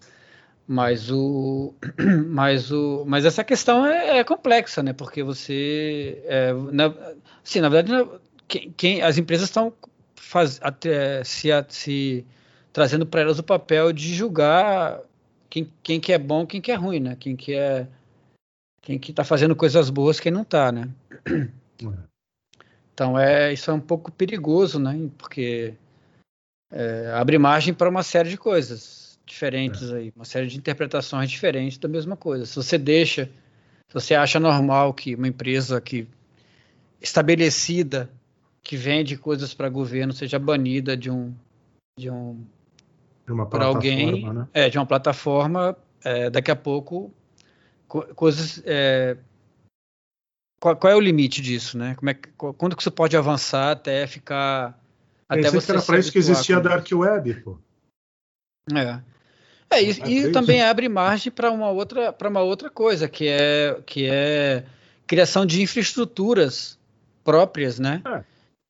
[0.67, 1.73] Mas o,
[2.27, 4.93] mas o, mas essa questão é, é complexa, né?
[4.93, 6.93] Porque você, é, na,
[7.43, 8.09] sim, na verdade,
[8.47, 9.71] quem, quem as empresas estão
[11.23, 12.25] se, se
[12.73, 14.99] trazendo para elas o papel de julgar
[15.55, 17.15] quem, quem que é bom, quem que é ruim, né?
[17.17, 17.87] Quem que é,
[18.85, 20.87] quem que está fazendo coisas boas, quem não está, né?
[22.93, 25.09] Então é, isso é um pouco perigoso, né?
[25.17, 25.73] Porque
[26.71, 29.97] é, abre margem para uma série de coisas diferentes é.
[29.97, 32.45] aí, uma série de interpretações diferentes da mesma coisa.
[32.45, 33.25] Se você deixa,
[33.87, 36.07] se você acha normal que uma empresa que
[37.01, 38.09] estabelecida
[38.61, 41.33] que vende coisas para governo seja banida de um
[41.99, 42.45] de um
[43.25, 44.47] de uma por alguém, né?
[44.53, 47.11] é, de uma plataforma, é, daqui a pouco
[47.87, 49.17] co coisas é,
[50.59, 51.95] qual, qual, é o limite disso, né?
[51.95, 52.13] Como é
[52.57, 54.79] quando que você pode avançar até ficar
[55.27, 57.57] até você era para isso que existia a dark web, pô.
[58.73, 58.99] É.
[59.69, 63.81] É, e, e também abre margem para uma outra para uma outra coisa que é
[63.85, 64.65] que é
[65.07, 66.77] criação de infraestruturas
[67.23, 68.01] próprias, né?
[68.05, 68.23] É,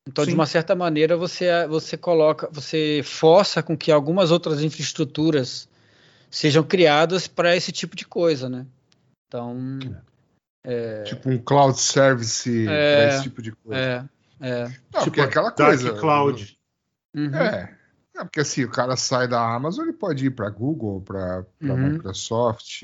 [0.08, 0.30] então, sim.
[0.30, 5.68] de uma certa maneira, você você coloca, você força com que algumas outras infraestruturas
[6.30, 8.66] sejam criadas para esse tipo de coisa, né?
[9.36, 9.78] Então.
[10.64, 14.10] É, tipo um cloud service é, esse tipo de coisa.
[14.40, 14.70] É, é.
[14.92, 15.92] Não, tipo, é aquela coisa.
[15.92, 16.58] Cloud.
[17.14, 17.36] Uhum.
[17.36, 17.76] É.
[18.16, 18.24] é.
[18.24, 21.92] Porque assim, o cara sai da Amazon, ele pode ir para Google, para uhum.
[21.92, 22.82] Microsoft.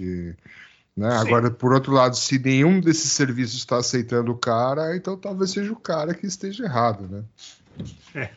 [0.94, 1.08] Né?
[1.08, 5.72] Agora, por outro lado, se nenhum desses serviços está aceitando o cara, então talvez seja
[5.72, 7.24] o cara que esteja errado, né?
[8.14, 8.30] É.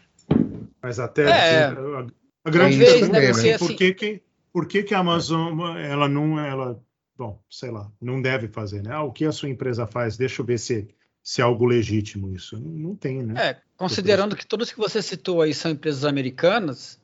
[0.82, 1.66] Mas até é.
[1.66, 2.08] a,
[2.46, 3.26] a grande questão né?
[3.26, 4.24] é assim, por que, que,
[4.54, 6.82] por que, que a Amazon ela não ela
[7.18, 8.92] bom, sei lá, não deve fazer, né?
[8.94, 10.18] Ah, o que a sua empresa faz?
[10.18, 10.88] Deixa eu ver se
[11.26, 12.56] se é algo legítimo isso.
[12.60, 13.34] Não, não tem, né?
[13.50, 17.02] É, considerando que todos que você citou aí são empresas americanas,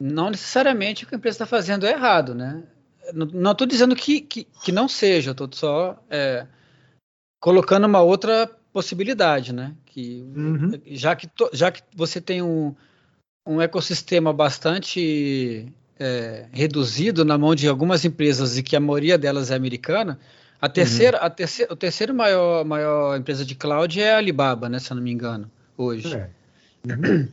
[0.00, 2.64] não necessariamente o que a empresa está fazendo é errado, né?
[3.12, 6.46] Não estou dizendo que, que, que, não seja, estou só é,
[7.38, 9.76] colocando uma outra possibilidade, né?
[9.84, 10.80] Que, uhum.
[10.86, 12.74] já, que to, já que você tem um,
[13.46, 19.50] um ecossistema bastante é, reduzido na mão de algumas empresas e que a maioria delas
[19.50, 20.18] é americana,
[20.60, 21.24] a terceira, uhum.
[21.26, 24.78] a terceira, o terceiro maior, maior empresa de cloud é a Alibaba, né?
[24.78, 26.14] Se eu não me engano, hoje.
[26.14, 26.30] É.
[26.86, 27.28] Uhum.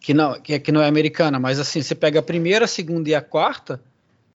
[0.00, 3.08] Que não, que, que não é americana, mas assim, você pega a primeira, a segunda
[3.08, 3.80] e a quarta,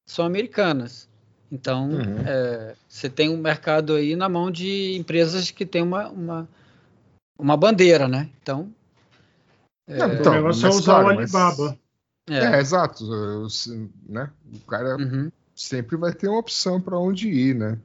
[0.06, 1.08] são americanas.
[1.52, 2.20] Então, uhum.
[2.26, 6.50] é, você tem um mercado aí na mão de empresas que tem uma, uma,
[7.38, 8.30] uma bandeira, né?
[8.42, 8.72] Então,
[9.88, 11.70] é, então, o negócio é usar claro, o Alibaba.
[11.70, 11.87] Mas...
[12.30, 12.56] É.
[12.56, 12.60] é.
[12.60, 13.06] exato.
[14.08, 14.30] Né?
[14.54, 15.32] O cara uhum.
[15.56, 17.78] sempre vai ter uma opção para onde ir, né?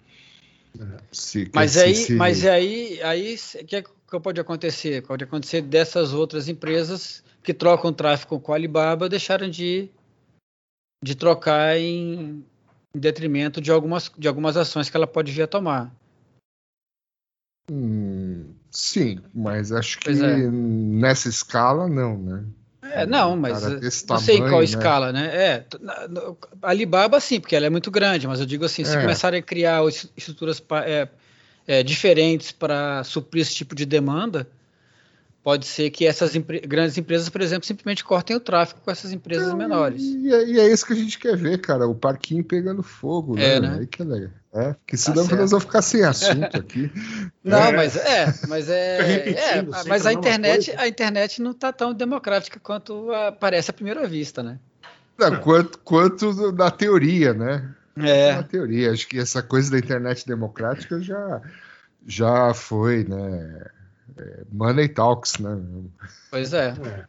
[1.10, 2.14] Se, mas aí, se...
[2.14, 5.02] mas aí, aí, o que, é que pode acontecer?
[5.02, 9.90] Pode acontecer dessas outras empresas que trocam tráfego com a Alibaba deixarem de,
[11.02, 12.42] de trocar em,
[12.94, 15.94] em detrimento de algumas, de algumas ações que ela pode vir a tomar.
[17.70, 20.50] Hum, sim, mas acho que é.
[20.50, 22.44] nessa escala não, né?
[22.94, 24.64] É, não, mas não tamanho, sei qual né?
[24.64, 25.26] escala, né?
[25.34, 25.64] É,
[26.62, 29.00] a Alibaba sim, porque ela é muito grande, mas eu digo assim, se é.
[29.00, 29.82] começarem a criar
[30.16, 31.08] estruturas é,
[31.66, 34.46] é, diferentes para suprir esse tipo de demanda,
[35.42, 39.12] pode ser que essas empre grandes empresas, por exemplo, simplesmente cortem o tráfego com essas
[39.12, 40.02] empresas é, menores.
[40.02, 43.34] E é, e é, isso que a gente quer ver, cara, o parquinho pegando fogo,
[43.34, 43.56] né?
[43.56, 43.76] É, né?
[43.80, 44.30] Aí que é legal.
[44.54, 46.90] É, porque tá senão tá nós vamos ficar sem assunto aqui.
[47.42, 47.72] Não, é.
[47.72, 53.08] mas é, mas é, é mas a internet, a internet não está tão democrática quanto
[53.40, 54.58] parece à primeira vista, né?
[55.18, 57.74] Não, quanto, quanto na teoria, né?
[57.96, 58.34] É.
[58.34, 61.40] Na teoria, acho que essa coisa da internet democrática já
[62.06, 63.66] já foi, né?
[64.16, 65.50] É, money Talks, né?
[66.30, 66.68] Pois é.
[66.68, 67.06] é.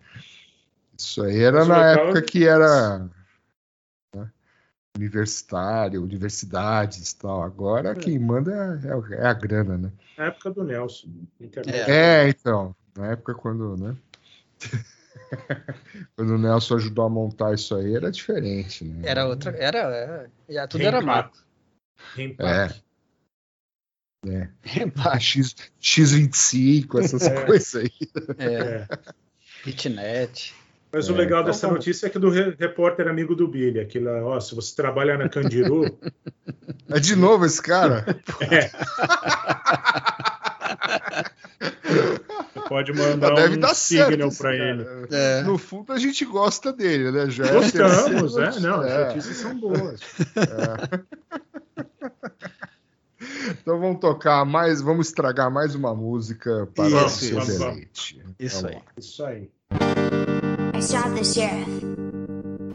[0.98, 3.10] Isso aí era Mas na época que era
[4.16, 4.30] né,
[4.98, 7.44] universitário, universidades e tal.
[7.44, 7.96] Agora é.
[7.96, 9.92] quem manda é, é, a grana, né?
[10.18, 11.08] Na época do Nelson.
[11.88, 12.30] É.
[12.30, 12.76] então.
[12.96, 13.96] Na época quando, né?
[16.16, 19.02] quando o Nelson ajudou a montar isso aí era diferente, né?
[19.04, 21.44] Era outra, era, era tudo era mato.
[24.28, 24.48] É.
[25.16, 25.20] É.
[25.20, 27.46] X, X25, essas é.
[27.46, 27.92] coisas aí.
[28.38, 28.88] É.
[29.66, 30.54] Hitnet.
[30.94, 34.40] Mas o legal então, dessa notícia é que do repórter amigo do Billy, aquilo, ó,
[34.40, 35.86] se você trabalha na Candiru.
[36.88, 38.06] É de novo esse cara?
[38.42, 38.70] É.
[42.54, 44.86] Você pode mandar Deve um signal para ele.
[45.12, 45.42] É.
[45.42, 47.28] No fundo, a gente gosta dele, né?
[47.30, 48.60] Já é Gostamos, é?
[48.60, 49.06] Não, as é.
[49.08, 50.00] notícias são boas.
[50.36, 51.00] É.
[53.64, 58.22] Então vamos tocar mais, vamos estragar mais uma música para o seu deleite.
[58.38, 58.78] Isso aí.
[58.98, 59.50] Isso aí.
[60.76, 61.70] I shot the sheriff.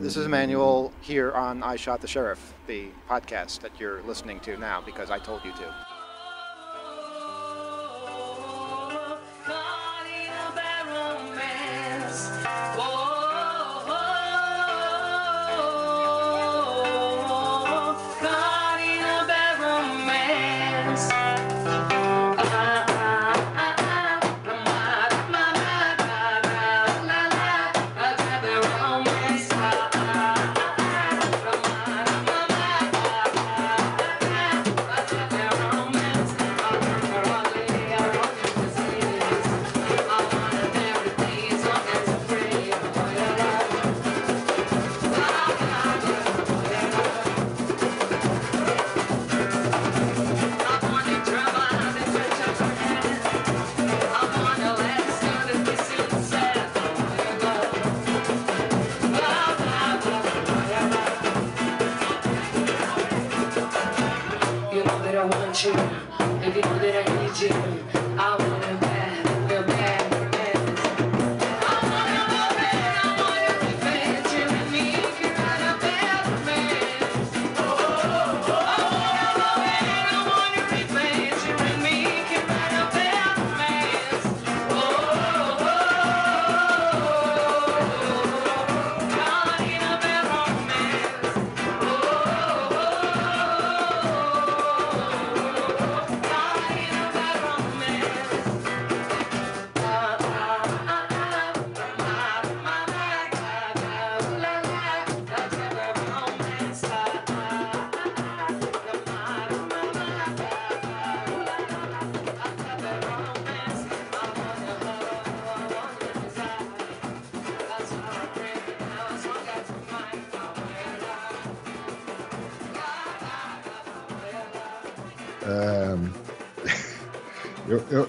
[0.01, 4.57] This is Emmanuel here on I Shot the Sheriff, the podcast that you're listening to
[4.57, 5.98] now because I told you to.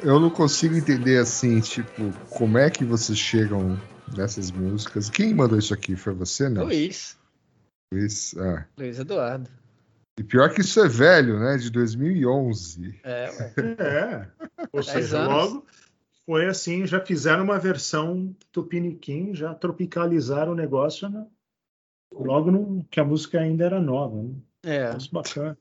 [0.09, 3.79] Eu, não consigo entender assim, tipo, como é que vocês chegam
[4.15, 5.09] nessas músicas.
[5.09, 5.95] Quem mandou isso aqui?
[5.95, 6.65] Foi você, não?
[6.65, 7.17] Luiz.
[7.93, 8.65] Luiz, ah.
[8.77, 9.49] Luiz Eduardo.
[10.17, 11.57] E pior que isso é velho, né?
[11.57, 12.99] De 2011.
[13.03, 13.53] É, ué.
[13.79, 14.67] é.
[14.71, 15.65] Ou seja, logo
[16.25, 21.25] foi assim, já fizeram uma versão Tupiniquim, já tropicalizaram o negócio, né?
[22.13, 24.35] Logo no, que a música ainda era nova, né?
[24.63, 24.97] É.
[24.97, 25.57] Isso bacana.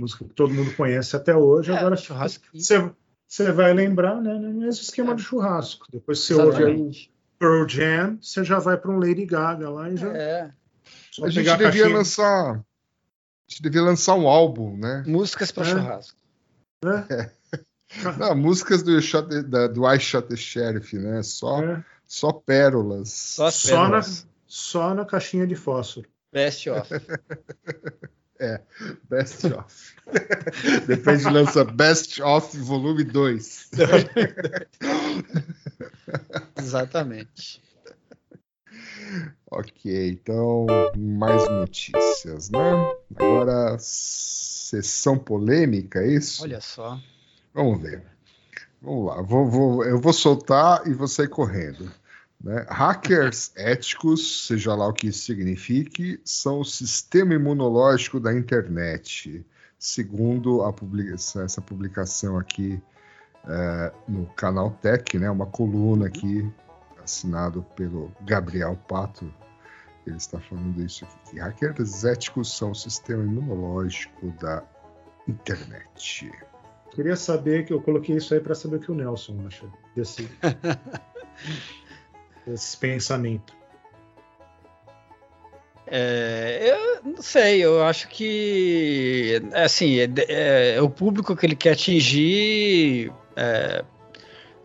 [0.00, 1.72] Música que todo mundo conhece até hoje.
[1.72, 2.94] É, agora você,
[3.32, 4.34] você vai lembrar, né?
[4.34, 5.14] No mesmo esquema é.
[5.14, 5.86] de churrasco.
[5.90, 6.60] Depois você Exatamente.
[6.60, 10.14] ouve o Pearl Jam, você já vai para um Lady Gaga lá e já.
[10.14, 10.50] É.
[11.22, 12.56] a gente devia a lançar.
[12.56, 12.62] A
[13.48, 15.02] gente devia lançar um álbum, né?
[15.06, 15.70] Músicas para é.
[15.70, 16.18] churrasco.
[16.84, 17.30] É.
[18.18, 21.22] Não, músicas do, shot, da, do I Shot the Sheriff, né?
[21.22, 21.82] Só, é.
[22.06, 23.10] só pérolas.
[23.10, 24.02] Só, só, na,
[24.46, 26.06] só na caixinha de fósforo.
[26.30, 26.86] Best of.
[28.42, 28.60] é,
[29.08, 29.94] Best of.
[30.86, 33.70] Depois lança Best of Volume 2.
[36.58, 37.62] Exatamente.
[39.50, 42.58] Ok, então mais notícias, né?
[43.14, 46.42] Agora, sessão polêmica, é isso?
[46.42, 46.98] Olha só.
[47.54, 48.02] Vamos ver.
[48.80, 51.88] Vamos lá, vou, vou, eu vou soltar e vou sair correndo.
[52.42, 52.66] Né?
[52.68, 59.46] Hackers éticos, seja lá o que isso signifique, são o sistema imunológico da internet,
[59.78, 62.82] segundo a publicação, essa publicação aqui
[63.46, 65.30] é, no canal Tech, né?
[65.30, 66.50] uma coluna aqui
[67.02, 69.32] assinado pelo Gabriel Pato.
[70.04, 71.38] Ele está falando isso aqui.
[71.38, 74.64] Hackers éticos são o sistema imunológico da
[75.28, 76.32] internet.
[76.90, 80.28] Queria saber que eu coloquei isso aí para saber o que o Nelson acha desse,
[82.46, 83.54] desse pensamento.
[85.86, 91.72] É, eu não sei, eu acho que assim é, é, o público que ele quer
[91.72, 93.84] atingir é,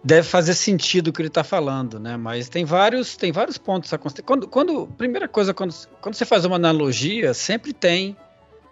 [0.02, 2.16] deve fazer sentido o que ele está falando, né?
[2.16, 6.46] Mas tem vários tem vários pontos a quando, quando primeira coisa quando, quando você faz
[6.46, 8.16] uma analogia sempre tem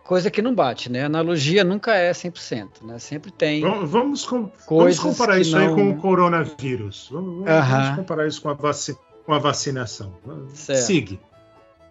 [0.06, 1.04] coisa que não bate, né?
[1.04, 3.00] A analogia nunca é 100%, né?
[3.00, 3.62] Sempre tem.
[3.62, 5.68] Vamos, com, vamos comparar isso não...
[5.68, 7.10] aí com o coronavírus.
[7.12, 7.82] Vamos, vamos, uh -huh.
[7.82, 10.14] vamos comparar isso com a, vaci com a vacinação.
[10.54, 11.18] Siga.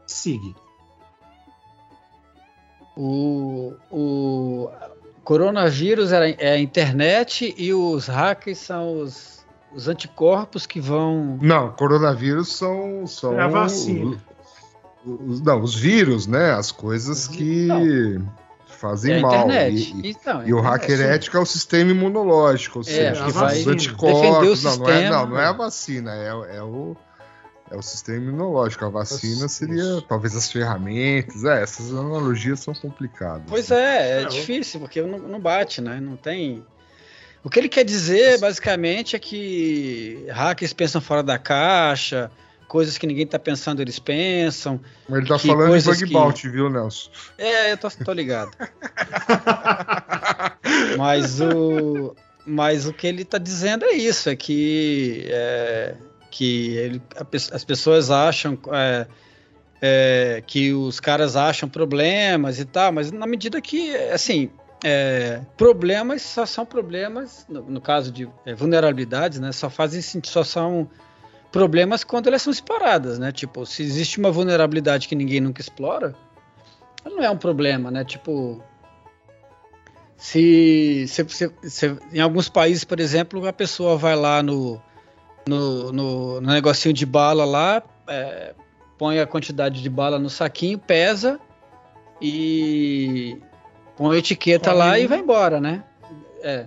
[0.06, 0.54] Siga.
[2.96, 4.70] O, o
[5.24, 11.36] coronavírus é a internet e os hackers são os, os anticorpos que vão.
[11.42, 13.04] Não, coronavírus são.
[13.08, 14.22] são é a vacina
[15.04, 16.52] os, não, os vírus, né?
[16.52, 18.32] As coisas que não.
[18.66, 19.50] fazem é mal.
[19.50, 24.64] E, então, e o hacker ético é o sistema imunológico, ou é, seja, os anticorpos.
[24.64, 26.96] Não, não, é, não, não é a vacina, é, é o.
[27.70, 28.84] É o sistema imunológico.
[28.84, 31.44] A vacina seria talvez as ferramentas.
[31.44, 33.44] É, essas analogias são complicadas.
[33.48, 35.98] Pois é, é, é difícil, porque não, não bate, né?
[35.98, 36.64] Não tem.
[37.42, 42.30] O que ele quer dizer, basicamente, é que hackers pensam fora da caixa,
[42.74, 44.80] coisas que ninguém tá pensando, eles pensam.
[45.08, 46.12] Ele tá falando de bug que...
[46.12, 47.08] bounty, viu, Nelson?
[47.38, 48.50] É, eu tô, tô ligado.
[50.98, 55.94] mas, o, mas o que ele tá dizendo é isso, é que, é,
[56.32, 57.02] que ele,
[57.52, 59.06] as pessoas acham é,
[59.80, 64.50] é, que os caras acham problemas e tal, mas na medida que, assim,
[64.82, 70.42] é, problemas só são problemas, no, no caso de é, vulnerabilidades, né, só fazem só
[70.42, 70.90] são
[71.54, 73.30] problemas quando elas são exploradas, né?
[73.30, 76.12] Tipo, se existe uma vulnerabilidade que ninguém nunca explora,
[77.04, 78.04] não é um problema, né?
[78.04, 78.60] Tipo,
[80.16, 84.82] se, se, se, se em alguns países, por exemplo, a pessoa vai lá no,
[85.46, 88.52] no, no, no negocinho de bala lá, é,
[88.98, 91.38] põe a quantidade de bala no saquinho, pesa
[92.20, 93.38] e
[93.96, 95.84] põe a etiqueta lá e vai embora, né?
[96.42, 96.66] É,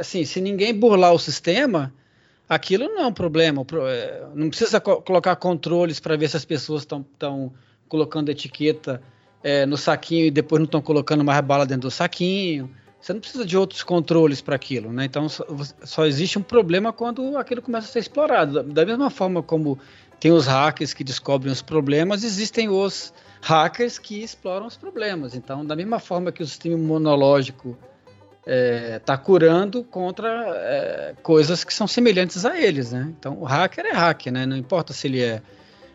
[0.00, 1.92] assim, se ninguém burlar o sistema,
[2.54, 3.64] aquilo não é um problema.
[3.88, 7.52] É, não precisa co colocar controles para ver se as pessoas estão
[7.88, 9.02] colocando etiqueta
[9.42, 12.70] é, no saquinho e depois não estão colocando mais bala dentro do saquinho.
[13.00, 15.04] Você não precisa de outros controles para aquilo, né?
[15.04, 15.44] Então só,
[15.82, 18.62] só, existe um problema quando aquilo começa a ser explorado.
[18.62, 19.78] Da mesma forma como
[20.20, 25.34] tem os hackers que descobrem os problemas, existem os hackers que exploram os problemas.
[25.34, 27.76] Então, da mesma forma que o sistema imunológico
[28.44, 33.12] está é, tá curando contra é, coisas que são semelhantes a eles, né?
[33.18, 34.46] Então o hacker é hacker, né?
[34.46, 35.40] Não importa se ele é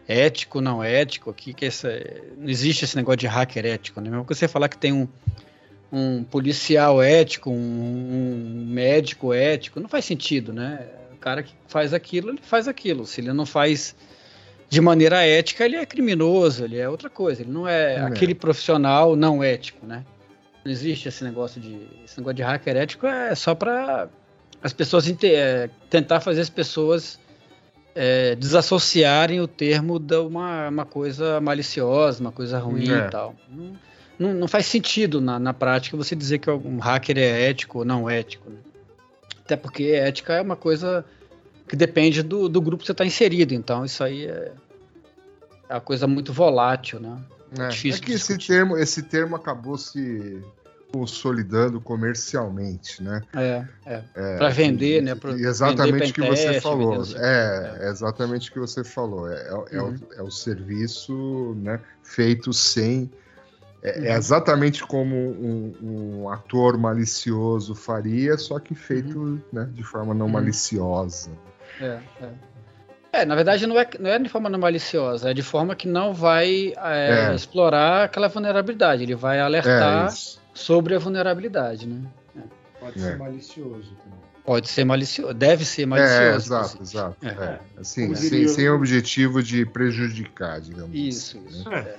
[0.08, 1.90] ético, não ético, aqui que essa,
[2.38, 4.10] não existe esse negócio de hacker ético, né?
[4.10, 5.08] Mesmo que você falar que tem um,
[5.92, 10.88] um policial ético, um, um, médico ético, não faz sentido, né?
[11.12, 13.06] O cara que faz aquilo, ele faz aquilo.
[13.06, 13.94] Se ele não faz
[14.70, 17.42] de maneira ética, ele é criminoso, ele é outra coisa.
[17.42, 18.00] Ele não é, é.
[18.00, 20.06] aquele profissional não ético, né?
[20.68, 21.80] Não existe esse negócio de.
[22.04, 24.10] Esse negócio de hacker ético é só para
[24.62, 27.18] as pessoas é, tentar fazer as pessoas
[27.96, 32.98] é, desassociarem o termo de uma, uma coisa maliciosa, uma coisa ruim é.
[32.98, 33.34] e tal.
[34.20, 37.86] Não, não, faz sentido na, na prática você dizer que um hacker é ético ou
[37.86, 38.50] não ético.
[38.50, 38.58] Né?
[39.46, 41.06] Até porque ética é uma coisa
[41.66, 43.54] que depende do, do grupo que você está inserido.
[43.54, 44.52] Então, isso aí é,
[45.70, 47.18] é uma coisa muito volátil, né?
[47.58, 50.42] É, é difícil é que esse termo, esse termo acabou se
[50.92, 53.22] consolidando comercialmente, né?
[53.36, 54.04] É, é.
[54.16, 55.16] é para vender, né?
[55.16, 57.04] Pra exatamente o que você falou.
[57.16, 59.32] É, é, exatamente o que você falou.
[59.32, 59.96] É, é, uhum.
[59.96, 63.12] o, é o serviço né, feito sem.
[63.84, 64.18] É, é uhum.
[64.18, 69.42] exatamente como um, um, ator malicioso faria, só que feito uhum.
[69.52, 70.32] né, de forma não uhum.
[70.32, 71.30] maliciosa.
[71.80, 72.30] É, é.
[73.18, 75.88] É, na verdade não é, não é de forma não maliciosa, é de forma que
[75.88, 77.36] não vai é, é.
[77.36, 82.08] explorar aquela vulnerabilidade, ele vai alertar é sobre a vulnerabilidade, né?
[82.38, 82.42] É.
[82.80, 84.20] Pode ser malicioso também.
[84.46, 86.22] Pode ser malicioso, deve ser malicioso.
[86.22, 87.26] É, exato, exato.
[87.26, 87.60] É.
[87.80, 91.48] Assim, sem, sem objetivo de prejudicar, digamos isso, assim.
[91.48, 91.96] Isso, né?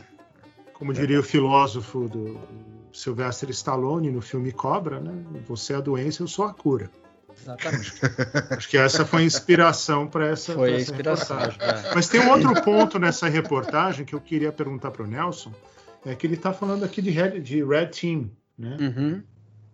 [0.73, 2.41] Como diria o filósofo do
[2.93, 5.13] Sylvester Stallone no filme Cobra, né?
[5.49, 6.89] Você é a doença, eu sou a cura.
[7.41, 7.93] Exatamente.
[8.51, 11.59] Acho que essa foi a inspiração para essa, foi essa reportagem.
[11.61, 11.95] É.
[11.95, 15.53] Mas tem um outro ponto nessa reportagem que eu queria perguntar para o Nelson,
[16.05, 18.77] é que ele está falando aqui de Red, de Red Team, né?
[18.81, 19.23] Uhum.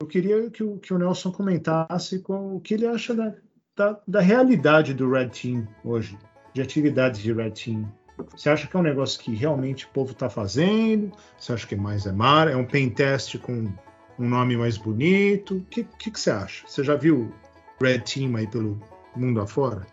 [0.01, 3.33] Eu queria que o, que o Nelson comentasse com o que ele acha da,
[3.77, 6.19] da, da realidade do Red Team hoje,
[6.53, 7.91] de atividades de Red Team.
[8.37, 11.13] Você acha que é um negócio que realmente o povo está fazendo?
[11.39, 12.49] Você acha que é mais é mar?
[12.49, 13.73] É um pen test com
[14.19, 15.57] um nome mais bonito?
[15.57, 16.65] O que, que, que, você acha?
[16.67, 17.33] Você já viu
[17.81, 18.81] Red Team aí pelo
[19.17, 19.87] mundo afora?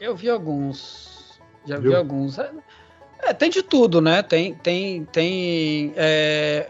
[0.00, 1.40] Eu vi alguns.
[1.66, 1.90] Já Viu?
[1.90, 2.38] vi alguns.
[2.38, 4.22] É, tem de tudo, né?
[4.22, 5.92] Tem, tem, tem.
[5.96, 6.68] É,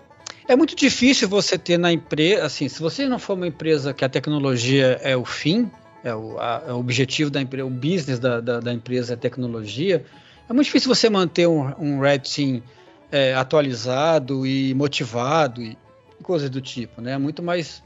[0.48, 4.04] é muito difícil você ter na empresa, assim, se você não for uma empresa que
[4.04, 5.70] a tecnologia é o fim,
[6.04, 9.16] é o, a, é o objetivo da empresa, o business da, da, da, empresa é
[9.16, 10.04] tecnologia,
[10.48, 12.62] é muito difícil você manter um, um Red Team
[13.10, 15.76] é, atualizado e motivado e
[16.22, 17.12] coisas do tipo, né?
[17.12, 17.82] É muito mais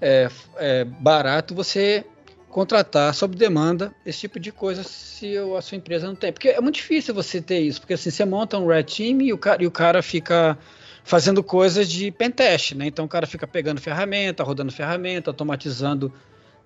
[0.00, 2.04] é, é barato você
[2.48, 6.32] contratar sob demanda esse tipo de coisa se a sua empresa não tem.
[6.32, 9.32] Porque é muito difícil você ter isso, porque assim, você monta um red team e
[9.32, 10.58] o cara, e o cara fica
[11.04, 12.86] fazendo coisas de pentest, né?
[12.86, 16.12] Então o cara fica pegando ferramenta, rodando ferramenta, automatizando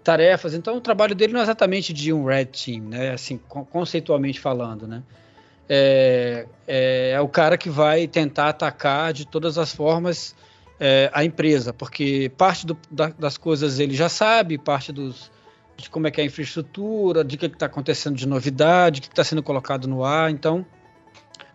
[0.02, 0.54] tarefas.
[0.54, 3.12] Então o trabalho dele não é exatamente de um red team, né?
[3.12, 5.02] Assim, conceitualmente falando, né?
[5.68, 10.34] É, é, é o cara que vai tentar atacar de todas as formas
[10.84, 15.30] é, a empresa, porque parte do, da, das coisas ele já sabe, parte dos,
[15.76, 19.06] de como é que é a infraestrutura, de que está acontecendo de novidade, o que
[19.06, 20.28] está sendo colocado no ar.
[20.28, 20.66] Então,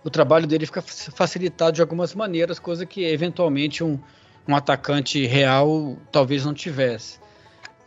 [0.02, 4.00] o trabalho dele fica facilitado de algumas maneiras, coisa que eventualmente um,
[4.48, 7.20] um atacante real talvez não tivesse.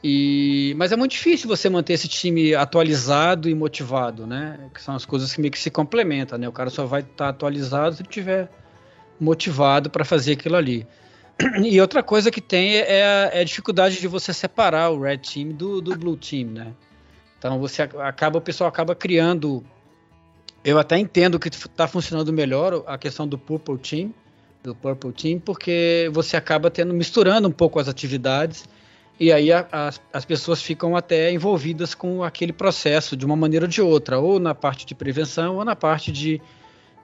[0.05, 4.69] E, mas é muito difícil você manter esse time atualizado e motivado, né?
[4.75, 6.47] Que são as coisas que meio que se complementam, né?
[6.47, 8.51] O cara só vai estar tá atualizado se ele tiver
[9.19, 10.87] motivado para fazer aquilo ali.
[11.65, 15.19] E outra coisa que tem é a, é a, dificuldade de você separar o red
[15.19, 16.73] team do, do blue team, né?
[17.39, 19.65] Então você acaba, o pessoal acaba criando.
[20.63, 24.15] Eu até entendo que está funcionando melhor a questão do purple team,
[24.63, 28.69] do purple team, porque você acaba tendo misturando um pouco as atividades
[29.21, 33.67] e aí a, as, as pessoas ficam até envolvidas com aquele processo de uma maneira
[33.67, 36.41] ou de outra, ou na parte de prevenção ou na parte de,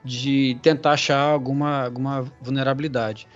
[0.03, 3.27] de tentar achar alguma, alguma vulnerabilidade.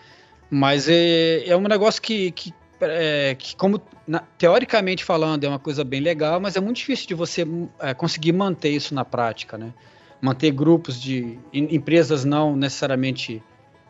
[0.54, 5.58] Mas é, é um negócio que, que, é, que como na, teoricamente falando, é uma
[5.58, 7.48] coisa bem legal, mas é muito difícil de você
[7.80, 9.74] é, conseguir manter isso na prática, né?
[10.22, 13.42] Manter grupos de empresas não necessariamente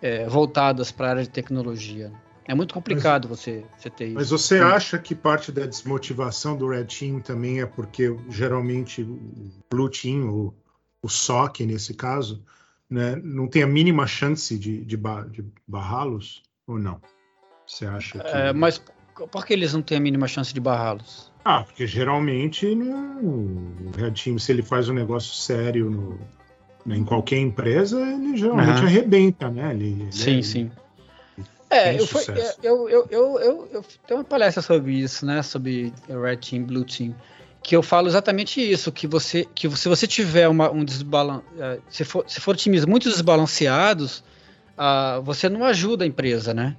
[0.01, 2.11] é, voltadas para a área de tecnologia.
[2.45, 4.15] É muito complicado mas, você, você ter isso.
[4.15, 9.51] Mas você acha que parte da desmotivação do Red Team também é porque geralmente o
[9.69, 10.53] Blue Team, o,
[11.01, 12.43] o SOC nesse caso,
[12.89, 16.43] né, não tem a mínima chance de, de, de barrá-los?
[16.71, 17.01] Ou não?
[17.67, 18.27] Você acha que.
[18.27, 18.81] É, mas
[19.31, 21.31] por que eles não têm a mínima chance de barrá-los?
[21.43, 26.19] Ah, porque geralmente no, o Red Team, se ele faz um negócio sério no,
[26.85, 28.87] né, em qualquer empresa, ele geralmente uhum.
[28.87, 29.71] arrebenta, né?
[29.71, 30.71] Ele, ele sim, é, sim.
[31.69, 32.23] É, eu, foi,
[32.61, 35.41] eu, eu, eu, eu, eu tenho uma palestra sobre isso, né?
[35.41, 37.15] Sobre Red Team, Blue Team,
[37.63, 41.79] que eu falo exatamente isso, que você, que se você tiver uma, um desbalance, é,
[41.89, 44.23] se for, se for times muito desbalanceados,
[44.81, 46.75] uh, você não ajuda a empresa, né?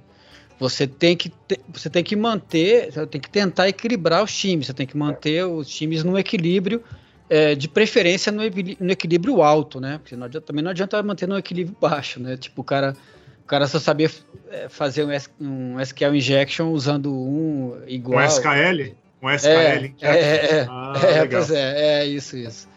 [0.59, 4.67] Você tem que te, você tem que manter, você tem que tentar equilibrar os times,
[4.67, 6.83] você tem que manter os times no equilíbrio,
[7.29, 8.41] é, de preferência no,
[8.79, 9.97] no, equilíbrio alto, né?
[9.97, 12.37] Porque não adianta, também não adianta manter no equilíbrio baixo, né?
[12.37, 12.95] Tipo, o cara
[13.43, 14.09] O cara só sabia
[14.51, 15.05] é, fazer
[15.39, 18.21] um, SQL injection usando um igual.
[18.21, 18.95] Um SKL?
[19.21, 19.93] Um SKL é.
[20.01, 22.67] É, é, ah, é, pois é, é isso, isso.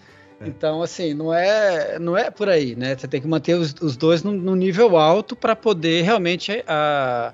[0.40, 0.48] É.
[0.48, 2.96] Então, assim, não é, não é por aí, né?
[2.96, 7.32] Você tem que manter os, os dois no, nível alto para poder realmente a,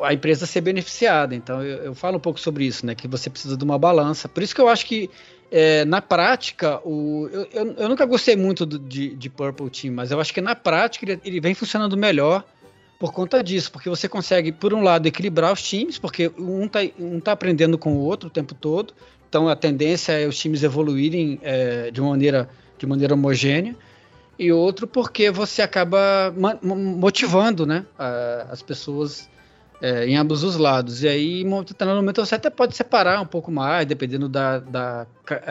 [0.00, 1.34] a empresa ser beneficiada.
[1.34, 2.94] Então, eu, eu, falo um pouco sobre isso, né?
[2.94, 4.28] Que você precisa de uma balança.
[4.28, 5.10] Por isso que eu acho que,
[5.50, 9.94] é, na prática, o, eu, eu, eu, nunca gostei muito do, de, de Purple Team,
[9.94, 12.44] mas eu acho que na prática ele, ele vem funcionando melhor
[12.98, 16.80] por conta disso, porque você consegue, por um lado, equilibrar os times, porque um está
[16.98, 18.94] um tá aprendendo com o outro o tempo todo,
[19.28, 22.48] então a tendência é os times evoluírem é, de, maneira,
[22.78, 23.76] de maneira homogênea.
[24.38, 29.30] E outro porque você acaba motivando né, a, as pessoas
[29.80, 31.02] é, em ambos os lados.
[31.02, 31.64] E aí, no
[31.94, 35.06] momento, você até pode separar um pouco mais, dependendo da, da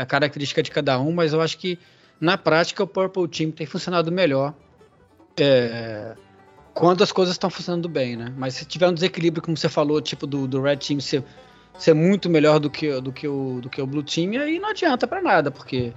[0.07, 1.79] característica de cada um, mas eu acho que
[2.19, 4.53] na prática o Purple Team tem funcionado melhor
[5.39, 6.15] é,
[6.73, 8.33] quando as coisas estão funcionando bem, né?
[8.37, 11.23] Mas se tiver um desequilíbrio, como você falou, tipo do, do Red Team ser
[11.77, 14.69] ser muito melhor do que, do que, o, do que o Blue Team, aí não
[14.69, 15.93] adianta para nada, porque.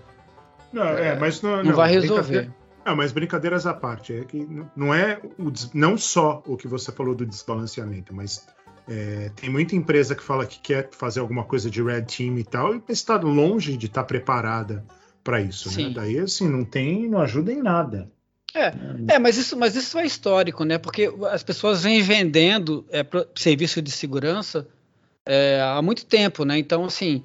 [0.73, 2.51] Não, é, é mas não, não, não vai resolver.
[2.85, 6.91] Não, mas brincadeiras à parte, é que não é o, não só o que você
[6.91, 8.47] falou do desbalanceamento, mas
[8.89, 12.45] é, tem muita empresa que fala que quer fazer alguma coisa de red team e
[12.45, 14.85] tal, e está longe de estar tá preparada
[15.23, 15.69] para isso?
[15.69, 15.89] Sim.
[15.89, 15.95] né?
[15.97, 18.11] Daí assim não tem, não ajuda em nada.
[18.55, 18.73] É,
[19.15, 20.79] é, mas isso, mas isso é histórico, né?
[20.79, 23.05] Porque as pessoas vêm vendendo é,
[23.35, 24.67] serviço de segurança
[25.29, 26.59] é, há muito tempo, né?
[26.59, 27.23] Então, assim,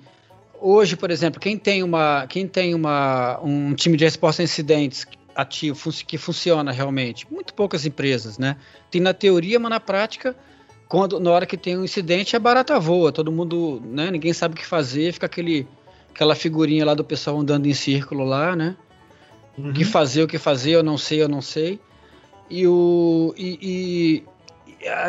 [0.60, 5.08] hoje, por exemplo, quem tem, uma, quem tem uma, um time de resposta a incidentes
[5.34, 8.58] ativo que funciona realmente, muito poucas empresas, né?
[8.92, 10.36] Tem na teoria, mas na prática,
[10.90, 14.12] quando na hora que tem um incidente, é barata voa, todo mundo, né?
[14.12, 15.66] Ninguém sabe o que fazer, fica aquele
[16.14, 18.76] aquela figurinha lá do pessoal andando em círculo lá, né?
[19.58, 19.70] Uhum.
[19.70, 21.80] O que fazer, o que fazer, eu não sei, eu não sei.
[22.50, 23.58] E o e,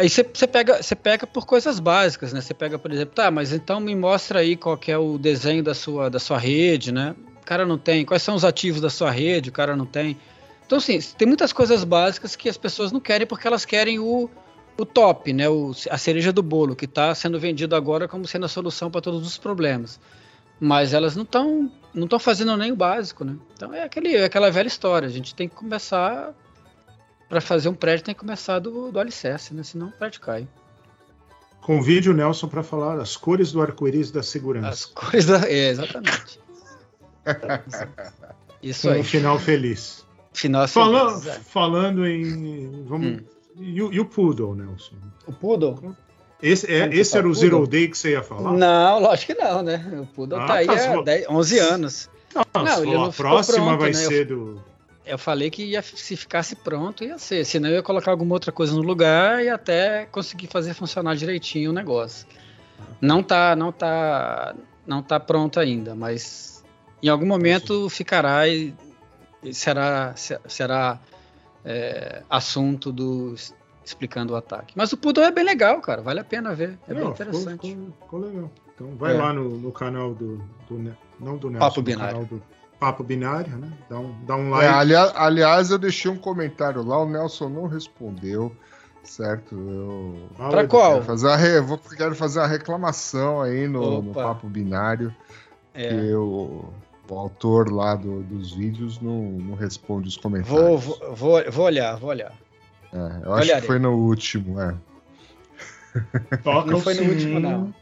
[0.05, 2.41] aí você, pega, você pega por coisas básicas, né?
[2.41, 5.75] Você pega, por exemplo, tá, mas então me mostra aí qual é o desenho da
[5.75, 7.15] sua, da sua rede, né?
[7.41, 8.05] O cara não tem.
[8.05, 9.49] Quais são os ativos da sua rede?
[9.49, 10.19] O cara não tem.
[10.67, 14.31] Então, assim, tem muitas coisas básicas que as pessoas não querem porque elas querem o,
[14.79, 15.49] o top, né?
[15.49, 19.01] O, a cereja do bolo, que está sendo vendido agora como sendo a solução para
[19.01, 19.99] todos os problemas.
[20.61, 23.37] Mas elas não estão não estão fazendo nem o básico, né?
[23.55, 25.09] Então é, aquele, é aquela velha história.
[25.09, 26.35] A gente tem que começar
[27.35, 29.65] para fazer um prédio tem que começar do, do alicerce, né?
[29.65, 30.47] Senão o prédio cai.
[31.61, 34.69] Convide o Nelson para falar as cores do arco-íris da segurança.
[34.69, 35.39] As cores da.
[35.49, 36.39] É, exatamente.
[38.63, 39.01] Isso aí.
[39.01, 40.07] Um final feliz.
[40.33, 41.27] Final Fala, feliz.
[41.27, 41.41] É.
[41.41, 42.85] Falando em.
[42.85, 43.21] Vamos, hum.
[43.59, 44.95] e, e, o Poodle, Nelson?
[45.27, 45.97] O Poodle?
[46.41, 48.53] Esse, é, esse era o Zero Day que você ia falar?
[48.53, 49.85] Não, lógico que não, né?
[50.01, 52.11] O Poodle ah, tá aí tá, há 10, 11 anos.
[52.81, 53.95] Ele não a próxima pronto, vai né?
[53.95, 54.63] ser do
[55.07, 58.51] eu falei que ia, se ficasse pronto ia ser, senão eu ia colocar alguma outra
[58.51, 62.27] coisa no lugar e até conseguir fazer funcionar direitinho o negócio.
[63.01, 64.55] Não tá, não tá,
[64.87, 66.65] não tá pronto ainda, mas
[67.03, 68.75] em algum momento ficará e,
[69.53, 70.99] será, será
[71.65, 73.35] é, assunto do
[73.85, 74.73] explicando o ataque.
[74.75, 77.69] Mas o Poodle é bem legal, cara, vale a pena ver, é não, bem interessante.
[77.69, 78.51] Ficou, ficou, ficou legal.
[78.75, 79.19] Então vai é.
[79.19, 80.39] lá no, no, canal do,
[80.69, 82.25] do não do Nelson, Papo Binário.
[82.25, 82.43] Do,
[82.79, 83.73] papo binário, né?
[83.89, 84.67] Dá um, dá um é, like.
[84.67, 88.55] É, aliás, aliás, eu deixei um comentário lá, o Nelson não respondeu,
[89.03, 89.55] certo?
[89.55, 90.95] Eu ah, pra qual?
[90.95, 91.61] Quero fazer, re...
[91.61, 95.15] Vou, quero fazer uma reclamação aí no, no papo binário.
[95.73, 95.89] É.
[95.89, 96.73] Que eu,
[97.09, 100.85] o autor lá do, dos vídeos não, não responde os comentários.
[100.85, 102.33] Vou, vou, vou olhar, vou olhar.
[102.93, 104.75] É, eu acho que foi no último, é.
[106.43, 107.75] Toca não foi sininho, no último, não.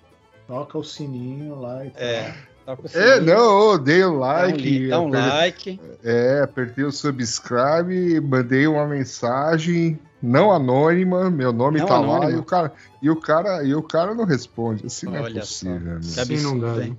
[0.47, 2.03] Toca o sininho lá e tal.
[2.03, 2.35] É.
[2.65, 4.89] Tá é, não, dei o like.
[4.89, 5.81] Dá um, dá um like.
[6.05, 12.27] É, apertei o subscribe, mandei uma mensagem não anônima, meu nome não tá anônima.
[12.27, 14.87] lá e o cara e o cara e o cara não responde.
[14.87, 16.03] Assim não é possível.
[16.03, 16.23] Só.
[16.23, 16.85] Assim não dá.
[16.85, 16.97] Hein?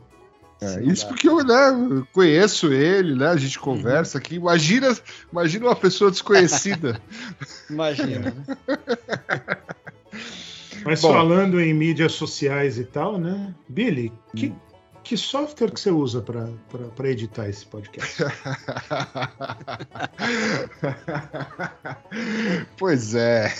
[0.61, 3.27] É, isso porque eu né, conheço ele, né?
[3.27, 3.63] A gente uhum.
[3.63, 4.35] conversa aqui.
[4.35, 4.95] Imagina,
[5.31, 7.01] imagina uma pessoa desconhecida.
[7.69, 8.31] imagina.
[8.31, 8.55] Né?
[10.85, 13.53] Mas Bom, falando em mídias sociais e tal, né?
[13.67, 14.55] Billy, que, hum.
[15.03, 18.23] Que software que você usa para editar esse podcast?
[22.77, 23.51] pois é.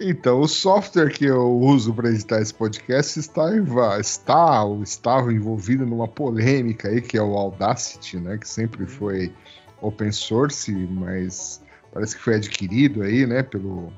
[0.00, 3.50] Então, o software que eu uso para editar esse podcast está,
[3.98, 8.38] está ou estava envolvido numa polêmica aí, que é o Audacity, né?
[8.38, 8.88] Que sempre uhum.
[8.88, 9.34] foi
[9.82, 11.60] open source, mas
[11.92, 13.42] parece que foi adquirido aí, né?
[13.42, 13.92] Pelo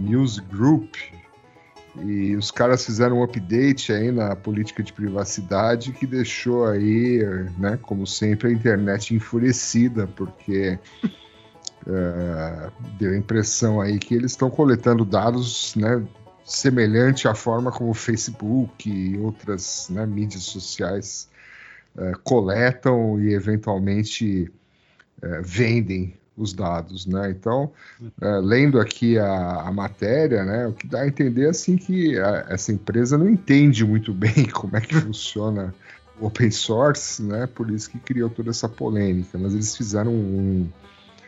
[0.00, 0.96] News Group,
[2.04, 7.22] e os caras fizeram um update aí na política de privacidade que deixou aí,
[7.58, 10.78] né, como sempre, a internet enfurecida, porque
[11.86, 16.02] é, deu a impressão aí que eles estão coletando dados, né,
[16.44, 21.28] semelhante à forma como o Facebook e outras né, mídias sociais
[21.96, 24.50] é, coletam e eventualmente
[25.22, 27.30] é, vendem os dados, né?
[27.30, 27.70] Então,
[28.20, 32.46] é, lendo aqui a, a, matéria, né, o que dá a entender assim que a,
[32.48, 35.74] essa empresa não entende muito bem como é que funciona
[36.18, 37.46] o open source, né?
[37.46, 39.38] Por isso que criou toda essa polêmica.
[39.38, 40.68] Mas eles fizeram um,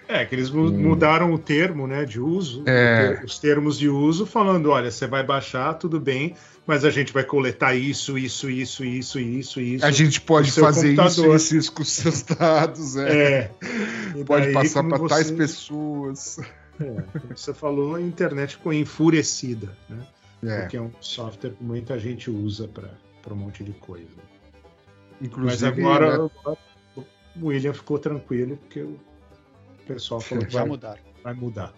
[0.09, 3.23] é, que eles mudaram o termo né, de uso, é.
[3.25, 6.35] os termos de uso, falando: olha, você vai baixar, tudo bem,
[6.67, 9.85] mas a gente vai coletar isso, isso, isso, isso, isso, isso.
[9.85, 13.11] A gente pode fazer isso, isso, isso com seus dados, é.
[13.13, 13.51] é.
[14.27, 15.15] pode daí, passar para você...
[15.15, 16.39] tais pessoas.
[16.81, 19.99] É, como você falou, a internet ficou enfurecida, né?
[20.45, 20.61] É.
[20.63, 24.09] Porque é um software que muita gente usa para um monte de coisa.
[25.21, 26.31] Inclusive, mas agora né?
[27.41, 28.99] o William ficou tranquilo, porque o
[29.85, 30.99] o pessoal falou que vai, mudar.
[31.23, 31.73] vai mudar.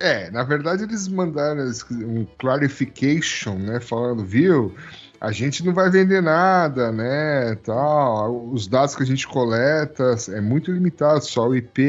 [0.00, 4.72] É, na verdade eles mandaram um clarification, né, falando, viu,
[5.20, 10.40] a gente não vai vender nada, né, tal, os dados que a gente coleta é
[10.40, 11.82] muito limitado, só o IP,